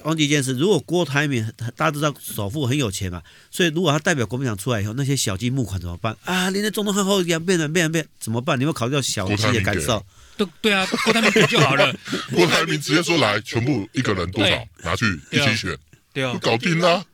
[0.04, 1.44] 忘记一件事，如果郭台铭
[1.76, 6.50] 大家都知道首富很有钱嘛，所以如果他代表国民党出来以后，那些小鸡募款怎么办啊？
[6.50, 8.58] 连那总统很后一样变成变成变，怎么办？
[8.58, 10.04] 你有考虑到小鸡的感受？
[10.36, 11.94] 对对啊，郭台铭就好了。
[12.34, 15.76] 郭台铭直接说来，全部一个人多少拿去一起选，
[16.12, 17.04] 对啊，搞定了。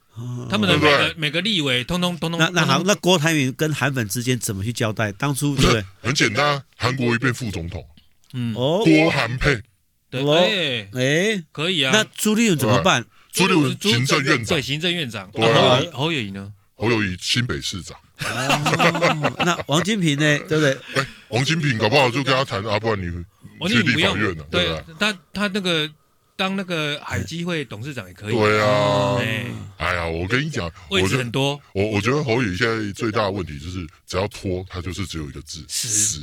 [0.50, 2.40] 他们的每个每个立委通通通通。
[2.40, 5.12] 那那好，那郭台铭跟韩粉之间怎么去交代？
[5.12, 7.84] 当初对，很简单，韩国瑜变副总统，
[8.32, 9.60] 嗯，郭韩配。
[10.10, 11.90] 对，哎，哎，可以啊。
[11.92, 13.04] 那朱立伦怎么办？
[13.32, 15.30] 朱立伦行政院长，对，行政院长。
[15.32, 16.52] 侯友宜，侯友宜呢？
[16.76, 17.96] 侯友宜新北市长。
[19.44, 20.38] 那王金平呢？
[20.48, 20.78] 对不对？
[20.94, 24.44] 哎，王金平搞不好就跟他谈啊，不然你去立法院了。
[24.50, 25.88] 对，他他那个
[26.36, 28.34] 当那个海基会董事长也可以。
[28.34, 29.16] 对啊。
[29.76, 31.60] 哎呀，我跟你讲，位置很多。
[31.72, 36.20] 我我觉得侯友宜现在最大的问题就是，只要拖，他就是只有一个字死。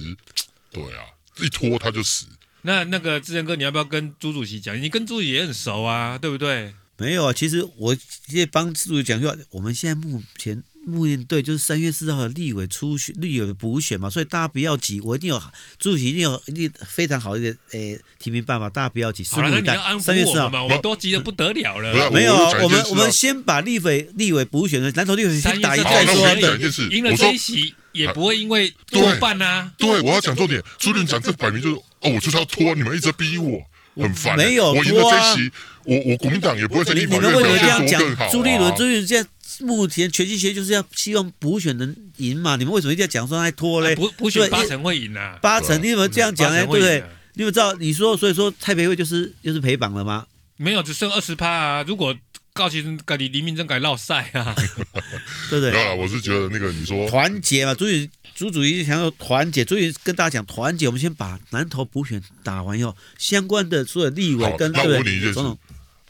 [0.71, 1.03] 对啊，
[1.39, 2.25] 一拖他就死。
[2.65, 4.81] 那那个志成哥，你要不要跟朱主席讲？
[4.81, 6.73] 你跟朱主席也很熟啊，对不对？
[6.97, 7.95] 没有啊，其实我
[8.29, 15.37] 也帮朱主席讲说，我们现在目前目前对就是三月四号的立委初选、立委补选嘛，所以大家不要急，我一定有
[15.77, 19.23] 朱主席一定有一定非常好一点诶提名办法，大家不要急。
[19.29, 22.09] 好了，那你要安抚我们嘛，我们都急得不得了了。
[22.11, 26.87] 没有啊，我们我们先把立委立委补选的南投立委先打一再说。
[26.89, 29.71] 赢了这一席也不会因为过半啊。
[29.77, 31.81] 对，我要讲重点，朱立伦讲这摆明就是。
[32.05, 33.61] 哦，我就是要拖你们，一直逼我，
[33.95, 34.37] 很烦。
[34.37, 35.51] 没有，我赢了这席，
[35.83, 37.57] 我我国民党也不会在立法院表现多更好。
[37.57, 38.31] 你们为什么这样讲？
[38.31, 39.29] 朱立伦，朱立伦现在
[39.65, 42.55] 目前全心全意就是要希望补选能赢嘛？
[42.55, 43.95] 你们为什么一定要讲说他拖嘞？
[43.95, 45.39] 补补选八成会赢啊！
[45.41, 46.65] 八成，你怎么这样讲呢？
[46.65, 47.03] 对不对？
[47.35, 50.25] 你们知道，你说，所以说蔡培慧就是就是陪绑了吗？
[50.57, 51.83] 没有，只剩二十趴啊！
[51.85, 52.15] 如果
[52.53, 54.55] 高其人改你黎明真改落赛啊，
[55.49, 55.71] 对不对？
[55.71, 58.09] 没有，我是觉得那个你说团结嘛，朱立。
[58.35, 60.87] 朱主席想要团结，朱主席跟大家讲团结。
[60.87, 65.57] 我们先把南投补选打完以后，相关的所有立委跟对总统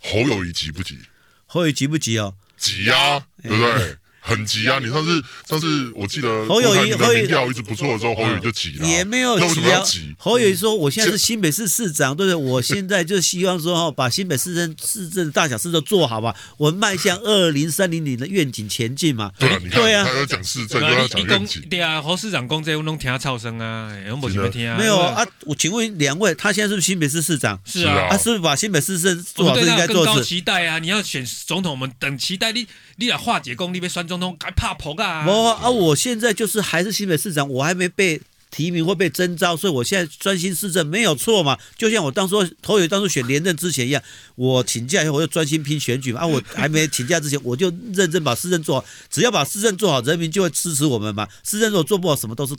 [0.01, 0.97] 侯友谊急不急？
[1.45, 2.33] 侯友谊急不急哦？
[2.57, 3.97] 急啊，对不对？
[4.27, 4.79] 很急啊！
[4.81, 8.87] 你上次上次我记得侯友宜侯友一直不错的时候，侯友谊就急了。
[8.87, 9.83] 也没有急啊。
[10.17, 12.35] 侯友谊说：“我现在是新北市市长，对不对？
[12.35, 16.35] 我现在就希望说，哈，把新北市政市政大小事都做好吧。
[16.57, 21.61] 我们迈向二零三零年的愿景前进嘛。”对对啊，他要讲市政，要讲愿景。
[21.69, 24.75] 对啊，侯市长讲这我拢听吵声啊，我没什么听啊。
[24.77, 27.59] 没有啊，我请问两位，他现在是不是新北市市长？
[27.63, 29.59] 是啊，他是不是把新北市政做好？
[29.59, 30.79] 应该做更高期待啊！
[30.79, 32.65] 你要选总统，我们等期待你。
[32.97, 35.25] 你俩化解功，力被选总统该怕婆啊！
[35.27, 41.57] 我啊，我现在就是还是新北市长，我还没被提名或被征召，所以我现在专心市政没有错嘛。
[41.77, 44.01] 就像我当初侯友宜当初选连任之前一样，
[44.35, 46.21] 我请假以后我就专心拼选举嘛。
[46.21, 48.85] 啊， 我还没请假之前，我就认真把市政做好。
[49.09, 51.27] 只要把市政做好，人民就会支持我们嘛。
[51.43, 52.55] 市政如果做不好，什么都是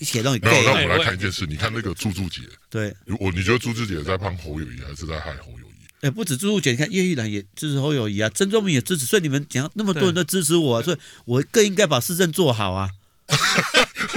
[0.00, 0.40] 写到你。
[0.40, 5.67] 没有，那我们来看一件事，你看那个朱朱姐，对，我你觉得朱朱姐在帮侯友宜还是在害侯友宜？
[6.00, 12.88] 哎，不止朱朱姐，你看叶玉兰也支持侯友谊啊，曾宗明也支持，所以你们讲那么多人都支持我，啊，所以我更应该把市政做好啊。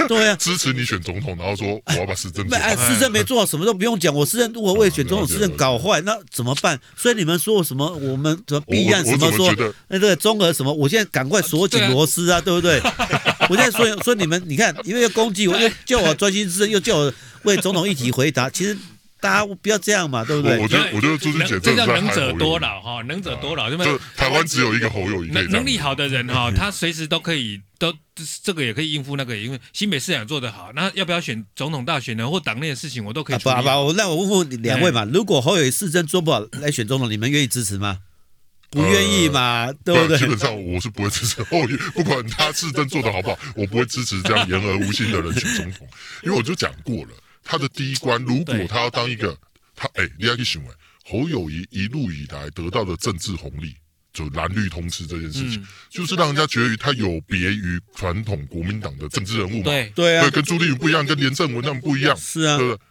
[0.08, 2.64] 对啊， 支持你选总统，然后说我要把市政做好。
[2.64, 4.14] 哎，市政没做好，什么都不用讲。
[4.14, 6.80] 我市政如果为选总统，市政搞坏，那怎么办？
[6.96, 7.90] 所以你们说我什么？
[7.96, 9.04] 我们怎么避案？
[9.04, 9.52] 什么说？
[9.88, 10.72] 那个综合什么？
[10.72, 12.80] 我现在赶快锁紧螺丝啊，对不对？
[13.50, 18.48] 我现在说说你们，你看，因为要攻击我，又叫我专心市政，又叫我为总统议题回答。
[18.48, 18.76] 其实。
[19.22, 20.58] 大家不要这样嘛，对不对？
[20.58, 23.70] 我觉得，我觉得朱志杰这叫能者多劳哈，能者多劳。
[23.70, 27.94] 就台湾只有一个侯友宜，能能力好的人哈， 他随时都可以，都
[28.42, 32.28] 这个也可以应付那个，因为新北市长做得好，那要不要选总统大选呢？
[32.28, 33.38] 或党内的事情，我都可以。
[33.38, 37.98] 不不，我那我问问两位嘛，如果侯友宜市政做不好来选总统，你们愿意支持吗？
[38.70, 40.18] 不愿意嘛，对不对？
[40.18, 45.86] 基本上我是不会支持侯友宜，不管他市政做的好不好，我不会支持这样言而无信的人选总统，
[46.24, 47.10] 因为我就讲过了。
[47.42, 49.36] 他的第一关，如果他要当一个
[49.74, 50.68] 他哎，你要去想哎，
[51.04, 53.74] 侯友谊一路以来得到的政治红利，
[54.12, 59.64] 就蓝绿通吃这件事情，嗯、就是让人家觉得他有别于传统国民党的政治人物嘛。
[59.64, 62.16] 对对啊，对，跟朱立伦不一样，跟连胜文他们不一样。
[62.16, 62.82] 是啊，对不对？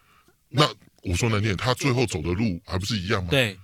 [0.50, 0.70] 那
[1.04, 3.30] 我说难听点，他最后走的路还不是一样吗？
[3.30, 3.58] 对，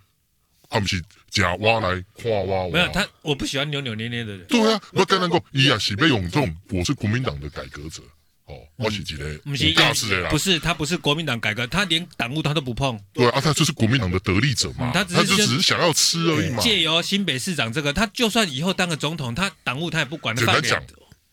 [0.69, 2.69] 他们是假挖来夸挖。
[2.69, 4.45] 没有他，我不喜欢扭扭捏捏的人。
[4.47, 8.02] 对啊，我跟他讲，伊啊是被用这种，我是国民党的改革者。
[8.47, 9.38] 哦，我是几嘞？
[9.39, 9.73] 不是，
[10.29, 12.97] 不是，他不是国民党改革，他连党务他都不碰。
[13.12, 16.62] 对啊，他就是国民党的得力者嘛，他他就只是想要吃而已嘛。
[16.62, 20.33] 借由新北市长这个，他就算以后当个总统，他党务他也不管。
[20.33, 20.81] 简单讲，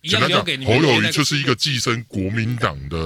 [0.02, 2.98] 简单讲，侯友宜就是一个寄生国民党的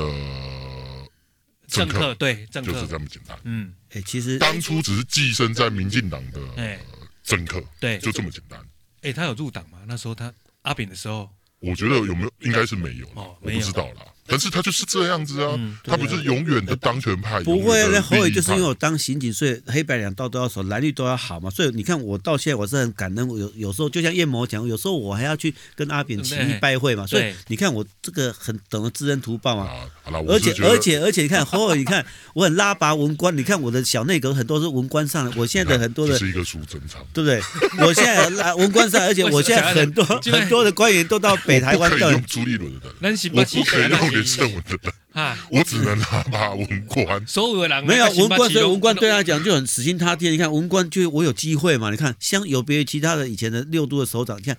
[1.67, 3.39] 政客，对，政客就是这么简单。
[3.45, 6.41] 嗯，哎，其实当初只是寄生在民进党的
[7.23, 8.59] 政客，对，就这么简单。
[9.03, 9.81] 哎，他有入党吗？
[9.87, 11.29] 那时候他阿扁的时候。
[11.61, 14.07] 我觉得有没有应该是没有，我不知道啦。
[14.29, 17.41] 但是他就是这样子啊，他不是永远的当权派。
[17.43, 21.49] 不会，那侯友就是因为我当刑警，所以黑白两道都要守，蓝绿都要好嘛。
[21.49, 27.07] 所以你看我到现在我是很感恩，我有有时候就像燕魔讲，有时候我还要去跟阿扁起立拜会嘛。
[27.07, 29.69] 所以你看我这个很懂得知恩图报嘛。
[30.29, 36.33] 而且而且而且你看侯友，你看我很拉拔文官，你看我的小内阁很多是文官上的，我现在的很多的对
[37.15, 37.41] 不对？
[37.79, 42.23] 我现在拉文官上，而且我现在很多很多的官员都到北台湾用。
[42.29, 44.93] 朱立伦的人，我不可以用连胜文的人。
[45.51, 50.29] 我只能拿把文官，所有人没有文官，所以文官对他讲就很死心塌地。
[50.31, 51.91] 你看文官，就我有机会嘛？
[51.91, 54.57] 你看，相有别于其他的以前的六都的首长，你看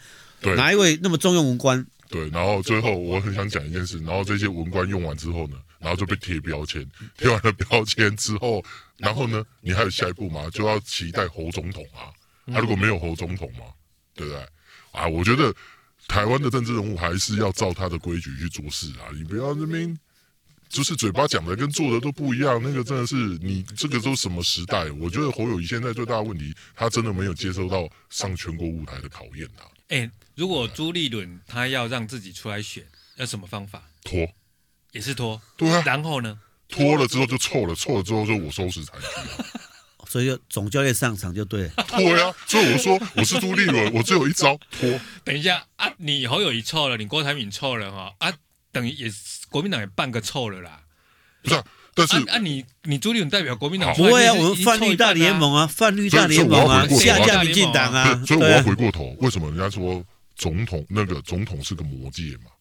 [0.57, 1.85] 哪一位那么重用文官？
[2.09, 6.85] 对，然后最后我很想讲一件事，然后这些文官用完之后呢，然后就被贴标签，
[7.17, 8.61] 贴完了标签之后，
[8.97, 10.49] 然后呢，你还有下一步吗？
[10.51, 12.11] 就要期待侯总统啊？
[12.51, 13.65] 他如果没有侯总统嘛，
[14.15, 14.41] 对不对？
[14.91, 15.53] 啊，我觉得
[16.09, 19.97] 台湾的政治人物还是要照他的规矩去做事啊，你不要那边。
[20.67, 24.91] 就是嘴巴讲的跟做的都不一样，那个真的是你这个都什么时代？
[24.91, 29.65] 我觉得侯友宜现在最大的问题，他真的没有接受到上全国舞台的考验啊。
[29.87, 33.81] 哎，如果朱立伦他要让自己出来选，要什么方法？
[34.03, 34.31] 拖，
[34.91, 35.41] 也是拖。
[35.57, 35.81] 对啊。
[35.83, 36.39] 然后呢？
[36.67, 39.45] 拖了之后就臭了，臭了之后就我收拾残局了。
[40.09, 41.69] 所以就总教练上场就对了。
[41.95, 44.99] 对啊，所以我说我是朱立伦， 我只有一招拖。
[45.23, 48.33] 等一下啊，你侯友宜臭了，你郭台铭臭了哈啊。
[48.71, 50.81] 等于也是国民党也半个臭了啦，
[51.41, 51.63] 不是、啊？
[51.95, 62.51] 但是啊，啊你你朱立伦代表国民党，不会啊，我们泛绿大联盟啊，泛绿大联盟啊，下架民进党啊，所以我要回过头，为什么人家说总统那个总统是个魔戒嘛？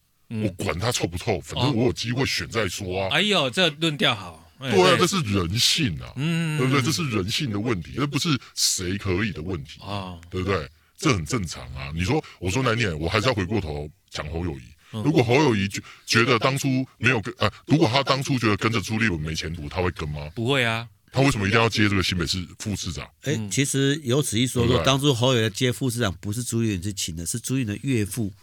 [0.43, 3.09] 我管他臭不臭，反正我有机会选再说啊。
[3.11, 6.81] 哎呦，这论调好，对啊，这是人性啊，嗯，对不对？
[6.81, 10.69] 这是人性的问题，这不是谁可以的问题啊，对不对？
[10.97, 11.91] 这很正常啊。
[11.95, 14.61] 你说，我说难念，我还是要回过头讲侯友宜。
[14.91, 20.29] 如果侯友宜觉觉得当初没有跟啊，如果他当初觉得跟着朱立伦没前途，他会跟吗？
[20.33, 23.05] 不会啊，他为什么一定要接这个新北市副市长？
[23.21, 28.33] 哎、欸，其实有此一说，说当初侯友宜接副市长不是朱立伦去请的，是朱立伦的岳父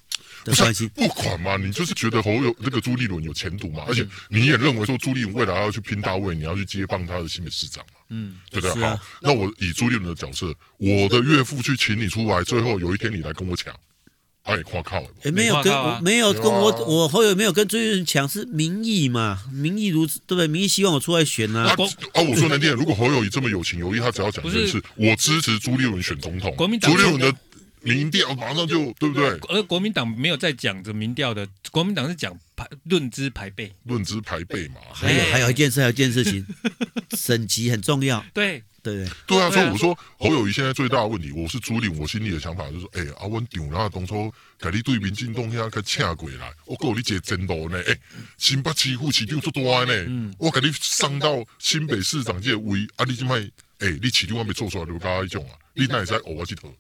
[0.54, 0.87] 的关系。
[0.88, 8.00] 不管嘛，你就是觉得侯友那个朱立伦有前途嘛，而且你也认为说朱立伦未来要去拼大位，你要去接棒他的新北市长嘛？
[8.11, 8.85] 嗯，对不对？
[8.85, 13.74] 啊、好，那我以朱立伦的角色，我的岳父去请你出来，最后有一天你来跟我抢。
[14.48, 19.42] 他也夸靠，也没有跟我没有跟我我侯友没有跟朱立伦抢，是民意嘛？
[19.52, 20.46] 民意如此，对不对？
[20.46, 21.66] 民意希望我出来选呐。
[21.66, 21.74] 啊，
[22.22, 26.54] 我说难听，如果侯友宜这么有情有义，他只要讲一件事，我支持朱立伦选总统。
[26.54, 27.37] 国民党朱立伦的
[27.94, 29.29] 民调马上就对不对？
[29.49, 34.77] 而国民党没有在讲着民调的，国民党是讲排论资排辈，论资排辈嘛。
[34.92, 36.46] 还有还有一件事，还有一件事情，
[37.16, 38.25] 省级很重要。
[38.35, 38.62] 对。
[38.83, 47.99] 对对啊，所以我说侯友谊现在最大的问题，我是朱立，我心里的想法就是说，哎，阿温顶，然后当初给你对民进党遐个请过来，我告你这真多呢，哎，
[48.38, 49.61] 新北市副市长做大
[49.92, 53.35] 呢，我给你上到新北市长这个位，啊，你今麦，
[53.81, 56.72] 哎，你市长还没做出来就搞一种啊，你那也在我这头，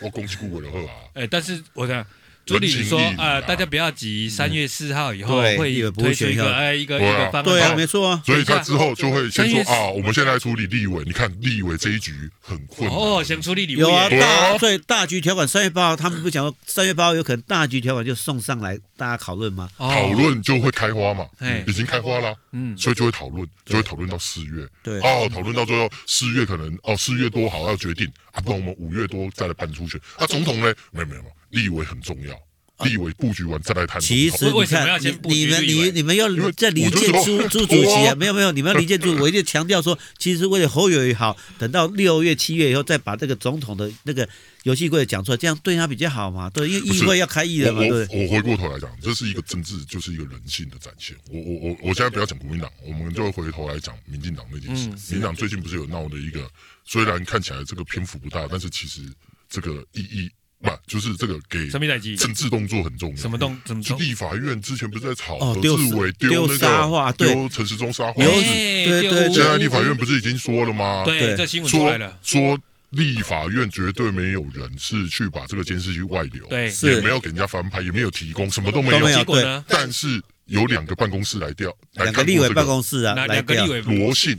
[0.00, 0.92] 我讲几句话就好啊。
[1.14, 2.04] 哎，但是我想。
[2.46, 5.56] 朱立伦说：“啊，大家不要急，三月四号以后会
[5.92, 7.44] 推出一个哎一个一个方案。
[7.44, 8.20] 对啊，没错啊。
[8.26, 11.04] 所以他之后就会先说啊，我们现在处理立委。
[11.04, 12.98] 你看立委这一局很困难。
[12.98, 13.82] 哦，想处理立委。
[13.82, 19.66] 有啊，大所以大局条款三月八号，他们不讲说三月八号有可能大局条款就送上来，大家讨论吗？
[19.78, 21.26] 讨论就会开花嘛，
[21.66, 22.36] 已经开花了。
[22.52, 24.68] 嗯，所以就会讨论，就会讨论到四月。
[24.82, 29.98] 对，哦，讨论到最后四月可能哦四月多好要决定啊，不然我们五月多再来办初选。
[30.18, 30.74] 那，总统呢？
[30.90, 32.38] 没有没有没有，立委很重要。”
[32.84, 34.00] 立委布局完再来谈。
[34.00, 44.28] 其实你看，你们你你们要在离间朱 朱主席啊，没有没有，你们要离间朱，我一定强调说，其实为了侯友也好，等到六月七月以后再把这个总统的那个
[44.64, 46.48] 游戏规则讲出来，这样对他比较好嘛？
[46.50, 47.80] 对，因为议会要开议了嘛。
[47.80, 48.06] 对。
[48.10, 51.16] 我回过头来讲，这是一个政治，就是一个人性的展现。
[51.30, 54.88] 我我我我现在不要讲国民党，我们就回头来讲民进党那件事。
[54.88, 56.48] 民进党最近不是有闹的一个，
[56.84, 59.02] 虽然看起来这个篇幅不大，但是其实
[59.48, 60.30] 这个意义。
[60.62, 61.68] 不，就是这个给
[62.16, 63.16] 政治动作很重要。
[63.16, 63.56] 什么动？
[63.66, 63.98] 什么动？
[63.98, 68.22] 立法院之前不是在吵何志伟丢那个丢陈时中沙画？
[68.22, 69.32] 对对对。
[69.32, 71.02] 现在立法院不是已经说了吗？
[71.04, 72.18] 对，这新闻出来了。
[72.22, 72.58] 说
[72.90, 79.08] 立法院绝对没有人是去把这个监视器外流，对，也没有给人家翻拍，也没有提供，什么都没有。
[79.08, 79.64] 结果呢？
[79.68, 84.38] 但是有两个办公室来调，两个立委办公室啊，两个立委罗姓、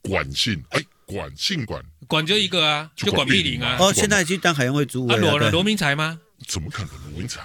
[0.00, 1.82] 管姓，哎，管姓管。
[2.06, 3.76] 管就一个啊，就管碧玲啊。
[3.80, 5.14] 哦，现在去当海洋会主委。
[5.14, 6.20] 啊，罗了罗明才吗？
[6.46, 7.40] 怎么可能罗明才？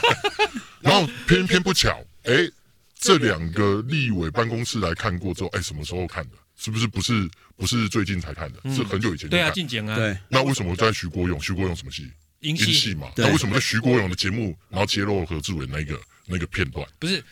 [0.80, 2.48] 然后偏偏不巧，哎，
[2.98, 6.36] 这两个立委办公室来看过之后，哎，什么时候看的？
[6.56, 8.60] 是不是不是不是最近才看的？
[8.74, 9.28] 是很久以前。
[9.28, 9.96] 对啊，进讲啊。
[9.96, 10.16] 对。
[10.28, 11.40] 那为什么在徐国勇？
[11.40, 12.10] 徐国勇什么戏？
[12.40, 13.10] 英戏嘛。
[13.16, 16.86] 那为什么在徐国勇的节目，然后揭露何志伟那个那个片段？
[16.98, 17.22] 不是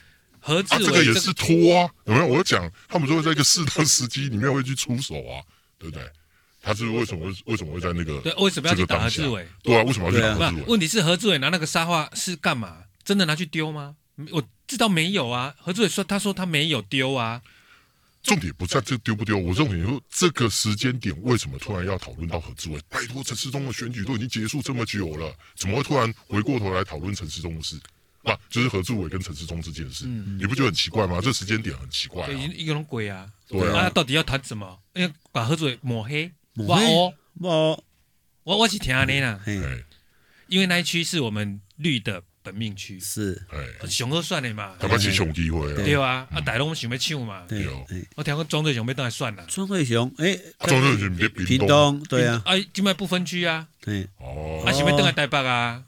[0.43, 1.89] 何志伟这个也是拖啊？
[2.05, 2.27] 有没有？
[2.27, 5.41] 我讲他们就会在一个适当时机里面会去出手啊，
[5.79, 6.05] 对不对？
[6.61, 8.33] 他是为什么为什么会在那个对？
[8.35, 9.47] 为什么要去打何志伟？
[9.63, 10.63] 对啊，为什么要去打何志伟？
[10.69, 12.85] 问题是何志伟拿那个沙画是干嘛？
[13.03, 13.97] 真的拿去丢吗？
[14.31, 15.55] 我知道没有啊。
[15.59, 17.41] 何志伟说，他说他没有丢啊。
[18.23, 22.81] 重点不在这丢不丢，我重点说这个时间点为什么突然要讨论到何志伟？
[22.89, 27.77] 拜托，陈世忠的选举都已经结束这么久了，怎么会突然回过头来讨论陈世忠的事？
[28.23, 31.21] 啊，就是何志伟跟陈世忠之间的事，你不觉得很奇怪吗？
[31.23, 32.29] 这时间点很奇怪。
[32.29, 33.29] 一个人鬼啊！
[33.49, 34.79] 对啊，到底要谈什么？
[34.95, 36.31] 要把何志伟抹黑？
[36.55, 36.87] 抹黑，
[37.41, 37.85] 我
[38.45, 39.41] 我我是听安尼啦，
[40.49, 43.41] 因为那一区是我们绿的本命区，是，
[43.89, 47.67] 熊哥算的嘛，他们是熊机会，对啊，啊，大龙想要抢嘛，对，
[48.17, 55.83] 我听讲庄瑞雄要当来算啦，庄瑞雄，哎，庄瑞雄在屏东，对啊，啊，今麦不分区啊，对，哦，啊，想要当来台北啊，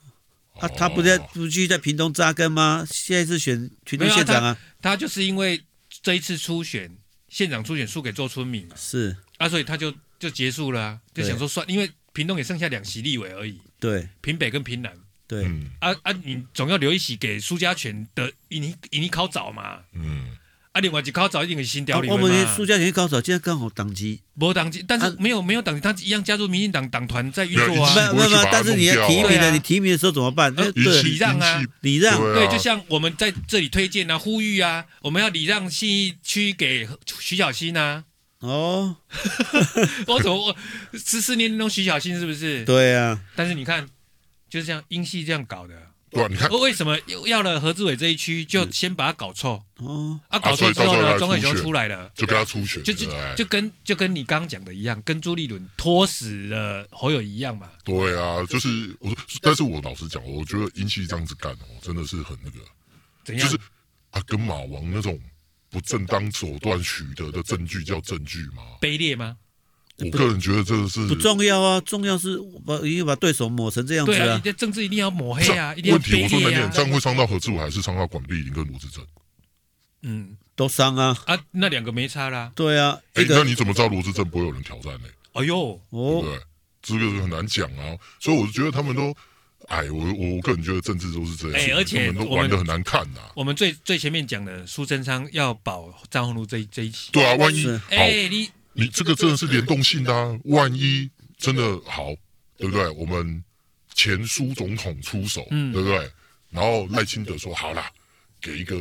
[0.61, 2.87] 啊，他不在不继续在屏东扎根吗？
[2.91, 5.63] 现在是选屏东县长啊，他就是因为
[6.03, 6.97] 这一次初选
[7.29, 9.95] 县长初选输给周春米嘛，是，啊，所以他就。
[10.17, 11.01] 就结束了啊！
[11.13, 13.61] 就想说算，因为屏东也剩下两席立委而已。
[13.79, 14.91] 对，屏北跟屏南。
[15.27, 15.45] 对，
[15.81, 19.81] 啊啊，你总要留一席给苏家全的，你你考早嘛。
[19.93, 20.35] 嗯。
[20.75, 22.25] 啊，另外一考早一定是新调里面嘛。
[22.25, 24.21] 我们苏家全考早，今天刚好党籍。
[24.35, 27.95] 没党籍，但是没有没有党籍，他一样加入民进党党团在运作啊。
[27.95, 30.53] 没有没有，但是你要提名的，你提名的时候怎么办？
[30.53, 32.21] 对，礼让啊，礼让。
[32.21, 36.89] 对，就像我们在这里推荐啊，呼吁啊，我们要礼让信义区给
[37.21, 38.03] 徐小新啊。
[38.41, 38.97] 哦，
[40.09, 40.57] 我怎么我
[40.93, 42.65] 十四年那种徐小新是不是？
[42.65, 43.21] 对啊。
[43.37, 43.87] 但是你看，
[44.51, 45.75] 就是这样英系这样搞的。
[46.15, 49.63] 对，你看，为什么又要了何志伟这一区，就先把他搞臭？
[49.79, 57.69] 哦，啊，搞臭之后呢，庄伟雄出来了，就跟他出血，就就就跟就跟你刚刚讲的一样，跟朱立伦拖死了侯友一样嘛。
[57.85, 62.59] 对啊，就是我说，但是我老实讲，我觉得英系这样子干哦，真的是很那个，
[63.25, 63.47] 怎样？
[63.47, 63.61] 就是
[64.11, 65.21] 啊，跟马王那种。
[65.71, 68.63] 不正当手段取得的证据叫证据吗？
[68.81, 69.37] 卑劣吗？
[69.99, 74.35] 我个人觉得这个是不重要啊，重要是把一定把对手抹成这样子啊！
[74.37, 75.73] 你的政治一定要抹黑啊！
[75.75, 75.97] 一定要！
[75.97, 79.07] 问题我说难听点，这样会伤到何志武，还是伤到管碧玲跟罗志正？
[80.03, 81.17] 嗯，都伤啊！
[81.27, 82.51] 啊，那两个没差啦。
[82.57, 85.09] 对啊，哎，那你怎么知道罗志正不会有人挑战呢？
[85.35, 86.41] 哎呦，对不对？
[86.83, 89.15] 这个很难讲啊，所以我就觉得他们都。
[89.69, 93.21] 哎，我我个人觉得政治都是这样，哎，而且都玩的很难看呐。
[93.35, 101.09] 我们最最前面讲的苏贞昌要保张宏陆这这一期，对啊，万一哎你你这个真的是联动性的啊，万一
[101.39, 102.15] 真的好，
[102.59, 102.89] 对不对？
[102.91, 103.43] 我们
[103.95, 106.11] 前苏总统出手，嗯对不对？
[106.51, 107.91] 然后赖清德说好啦，
[108.41, 108.77] 给一个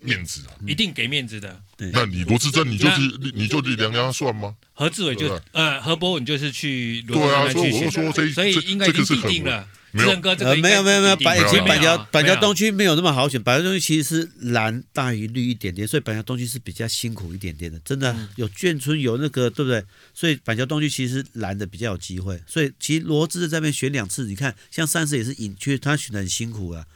[0.00, 1.62] 面子啊，一定给面子的。
[1.92, 3.00] 那你罗致政，你就是
[3.34, 4.56] 你就量量他算吗？
[4.72, 9.44] 何志伟就呃何伯文就是去对啊，所以我就说这所以应该已经定
[9.98, 10.16] 定了。
[10.36, 19.84] 没有，呃，没有，没有，没有，板其实板桥板桥东区没有那么好选，板桥东区其实是蓝大于绿一点点，所以板桥东区是比较辛苦一点点的，真的有眷村有那个对不对？
[20.14, 26.86] 所以板桥东区其实蓝的比较有机会，所以其实罗志在这边选两次，你看像上次也是隐区，他选的很辛苦啊，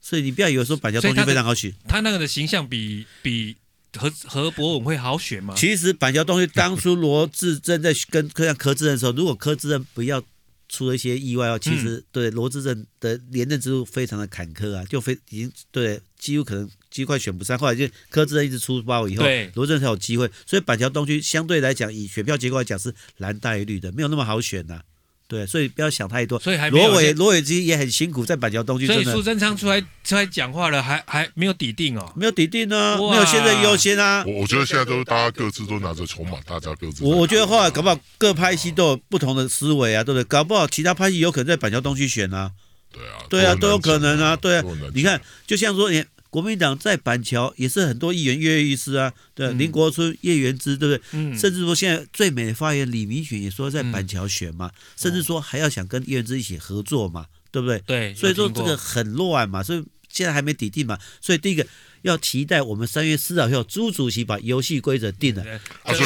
[0.00, 3.56] 所以你不要以为说板桥东区非常好选，他那个的形象比比
[3.96, 5.54] 何何博文会好选吗？
[5.56, 10.22] 其实板桥东区当初罗志正在跟柯柯志恩的时候，如果柯志恩不要。
[10.68, 24.82] 出了一些意外哦，其实对罗志镇的连任之路非常的坎坷啊，就非已经对几乎可能几乎快选不上，后来就柯志镇一直出包以后，罗志镇才有机会，所以板桥东区相对来讲以选票结构来讲是蓝大于绿的，没有那么好选呐、啊。
[25.28, 26.38] 对，所以不要想太多。
[26.38, 28.86] 所以还罗伟罗伟基也很辛苦，在板桥东区。
[28.86, 34.24] 所以苏贞昌出来出来讲话了，还还没有底定哦，没有底定呢，没有现在优先啊。
[34.26, 37.04] 我我觉得现在都大家各自都拿着筹码，大家各自。
[37.04, 40.24] 我我觉得后来搞不好各派系都有不同的思维啊，对不对？
[40.24, 42.52] 搞不好其他派系有可能在板桥东区选啊。
[42.92, 44.64] 对啊，对啊，都有可能啊，对啊。
[44.94, 46.04] 你看，就像说你。
[46.30, 51.02] 国民党在板桥也是很多议员跃跃欲试啊，对，林国春、叶元之，对不对？
[51.12, 57.78] 嗯，甚至说现在最美的发言，李明选也说在板桥选嘛，甚至说还要想跟叶元之一起合作嘛，对不对？
[57.86, 61.66] 对，所以说这个很乱嘛，所以现在还没底定嘛，所以第一个
[62.06, 65.44] 要期待我们三月四号以后朱主席把游戏规则定了。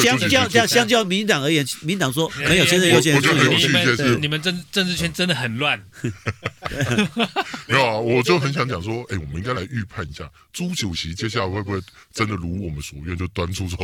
[0.01, 5.81] 相较相相较民党而言，民党说没有现在优先顺序，你们你们政政治圈真的很乱。
[7.67, 11.79] 没有啊，我就很想讲说，哎，我们应该来预判一下朱主席接下来会不会
[12.13, 13.77] 真的如我们所愿，就端出说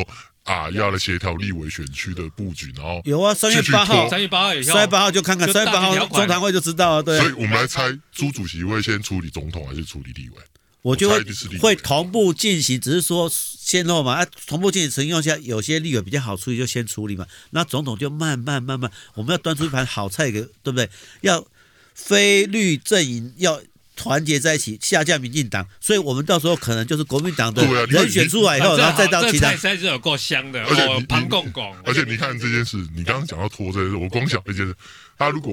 [0.44, 7.04] 啊，要来协调立委选区的布局，然后有啊，三月八号，三月八号也三月八号就看看，三月八号中常会就知道了。
[7.04, 10.36] 对，所以我们来猜朱主席会先处理总统还是处理立委？
[10.88, 11.24] 我就会
[11.60, 17.26] 会同步进行，只是说先后嘛，啊，同步进行情况下，有些立委比较好处理，就先处理嘛。
[17.52, 20.90] 那总统就慢慢慢慢，我们要端出一盘好菜给，对不对？
[21.22, 21.46] 要。
[22.00, 23.60] 非绿阵营要
[23.96, 29.52] 团结在一起下架民进党，所以我们到时候可能就是国民党的人选出来以后，啊、然后再到其他。
[29.52, 31.76] 这菜是有够香的，而且庞公公。
[31.84, 34.76] 而且你看这件事，你刚刚讲到拖这件事，我光想这件事，
[35.18, 35.52] 他如果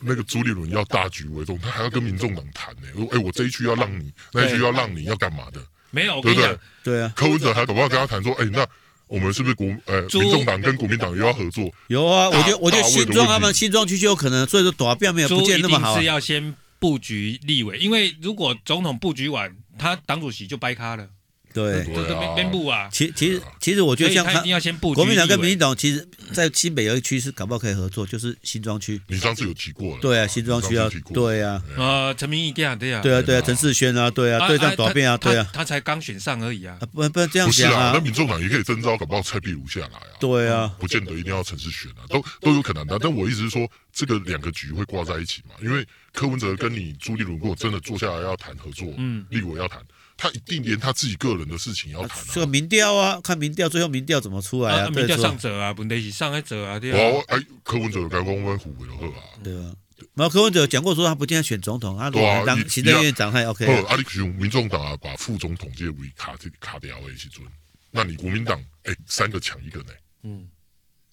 [0.00, 2.88] 那个朱立伦要大局为重，他还要跟民众党谈呢。
[3.12, 5.60] 哎，我这一区要让你，那一区要让你要干嘛的？
[5.90, 6.58] 没有，对不对？
[6.82, 7.12] 对啊。
[7.14, 8.66] 柯文哲还搞不好跟他谈说，哎，那。
[9.06, 11.70] 我们是不是国呃，民众党跟国民党又要合作？
[11.88, 15.96] 有啊，我觉得我觉得新庄他们新庄区就有可能，所以说短票没有不见那么好。
[15.96, 21.06] 是要先布局立委，因为如果总统布局完，他党主席就掰咖了。
[21.54, 22.88] 对，这这边边部啊。
[22.92, 24.96] 其其实其实我觉得像他一定要先布局。
[24.96, 29.00] 国民党跟民进党其实，在新北有一区是搞不好可以合作，就是新庄区。
[29.06, 30.00] 你上次有提过了。
[30.02, 31.62] 对啊，新庄区要对啊。
[31.76, 33.00] 呃，陈明义这样对啊。
[33.00, 35.48] 对啊对啊，陈世轩啊，对啊，对这样短变啊，对啊。
[35.52, 36.76] 他才刚选上而已啊。
[36.92, 37.92] 不不这样讲啊。
[37.94, 40.18] 那民众党也可以征召，搞不好蔡壁如下来啊。
[40.18, 40.74] 对啊。
[40.80, 42.98] 不见得一定要陈世轩啊，都都有可能的。
[42.98, 45.54] 但我意思是说，这个两个局会挂在一起嘛？
[45.62, 49.80] 因为柯文哲跟你朱立伦如果真的坐下来要谈合作，嗯，立委要谈。
[50.24, 52.24] 他一定连他自己个人的事情要谈、啊。
[52.32, 54.88] 这个民调啊，看民调，最后民调怎么出来啊？
[54.88, 56.96] 民调上者啊，问题是上一者啊，对啊。
[56.96, 59.36] 哦，哎，柯文哲有讲过我们虎尾的贺啊。
[59.42, 59.74] 对啊。
[60.14, 63.66] 然后柯文哲讲过说他不见得选总统，他如果当行政院长还 OK。
[63.66, 67.42] 哦，阿里用民众党啊，把副总统这位卡这卡掉的时阵，
[67.90, 69.92] 那你国民党哎三个抢一个呢？
[70.22, 70.48] 嗯，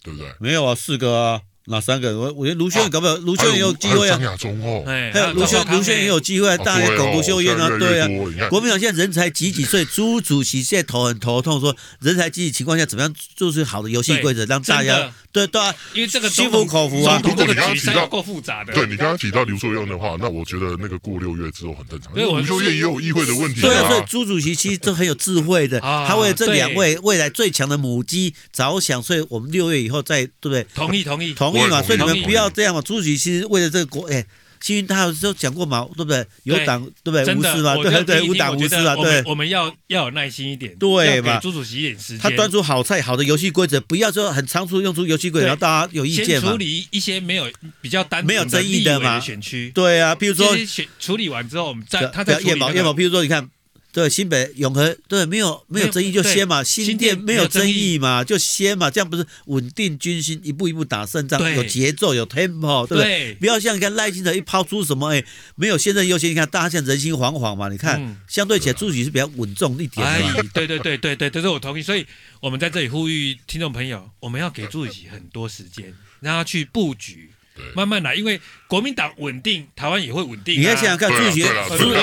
[0.01, 0.33] 对不对？
[0.39, 1.41] 没有啊，四个啊。
[1.65, 2.17] 哪三个？
[2.17, 4.17] 我我觉得卢秀燕搞不了，卢秀燕也有机会啊。
[4.17, 8.07] 张亚中哦，还有卢秀卢秀燕也有机会，大家也搞卢秀燕啊，对啊。
[8.49, 17.21] 国民党现在人才济济，所以朱主席现在头很头痛，说人才济济情况下，怎么样做出好的游戏规则，让大家对对啊，因为这个心服口服啊。
[17.23, 22.11] 如果你刚刚提到够复杂的，对你刚刚提到刘秀燕的话，那我觉得那个过六月之后很正常。
[22.15, 23.61] 因为卢秀燕也有议会的问题。
[23.61, 30.65] 对啊，所以朱主席其实都很有智慧的，他为这两位未来最强的母鸡着想，所以我们六月以后再对不对？
[30.75, 32.21] 同意同意同意嘛，所以你们。
[32.21, 32.79] 不要这样嘛！
[32.81, 34.23] 朱主席其实为了这个国，哎，
[34.61, 36.25] 幸运他有时候讲过嘛，对不对？
[36.43, 37.35] 有党对不对？
[37.35, 39.23] 无私嘛，对对，无党无私啊，对。
[39.25, 41.39] 我们要要有耐心一点，对嘛？
[41.39, 46.51] 朱主席一点时间，他端出好菜，好的游戏规则，不要说很仓促用出游戏规则，然后大家有意见嘛。
[46.51, 47.49] 处理一些没有
[47.81, 53.49] 比较单没有争议的嘛选区，对啊，比如说选处理完之后，我们再他再叶某叶某，比如说你看。
[53.93, 63.33] 对新北永和，对没有没有争议就先嘛，新店没有争议嘛，就先嘛，这样不是稳定军心，一步一步打胜仗，有节奏有 tempo，对不对？
[63.35, 65.23] 不要像你看赖清德一抛出什么哎，
[65.55, 70.43] 没有现任优先，你看大家现在人心惶惶嘛，你看相对起来朱主席是比较稳重一点的。
[70.53, 72.05] 对对对对对，这是我同意，所以
[72.39, 77.31] 我们在这里呼吁听众朋友，我们要给朱主席很多时间，让他去布局。
[77.75, 80.59] 慢慢来，因为国民党稳定，台湾也会稳定。
[80.59, 81.41] 你要想想看，朱主席，
[81.77, 81.93] 朱不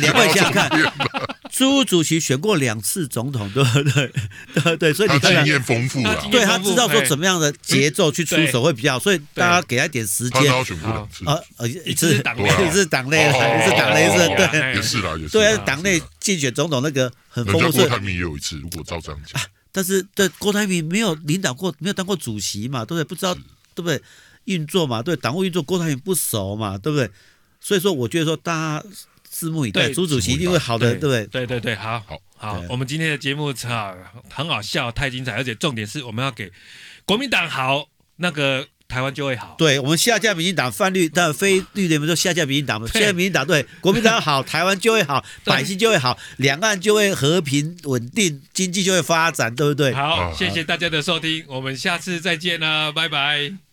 [0.00, 0.70] 两位想想看，
[1.50, 4.12] 朱主席选过两次总统，对不 对？
[4.54, 10.46] 对对，所以你经验丰富了，对他知道说怎么样的节奏去出手会比较好，所以大家给他一点时间。
[10.46, 11.38] 他选过两次啊，
[11.84, 15.30] 一次党内，一次党内，一次党内是，对，也是啦，也是。
[15.30, 17.78] 对啊，党内竞选总统那个很丰富。
[17.78, 19.40] 郭台铭也有一次，如果照这样讲。
[19.70, 23.04] 但是对郭台铭没有领导过，没有当过主席嘛，对不对？
[23.04, 23.34] 不知道
[23.74, 24.00] 对不对？
[24.48, 27.08] 运作嘛，对党务运作，郭台铭不熟嘛，对不对？
[27.60, 28.86] 所以说，我觉得说大家
[29.32, 31.26] 拭目以待，朱主席一定会好的，对不对？
[31.26, 33.94] 对对对，好好好，我们今天的节目啊，
[34.32, 36.50] 很好笑，太精彩，而且重点是我们要给
[37.04, 39.56] 国民党好，那个台湾就会好。
[39.58, 49.92] 对，我们下架民进党泛绿，但非绿联盟说下架民进党嘛，下架民进党对国民党好，台湾就会好， 百姓就会好，两岸就会和平稳定，经济就会发展，对不对？
[49.92, 53.67] 好，谢谢大家的收听，我们下次再见啦，拜拜。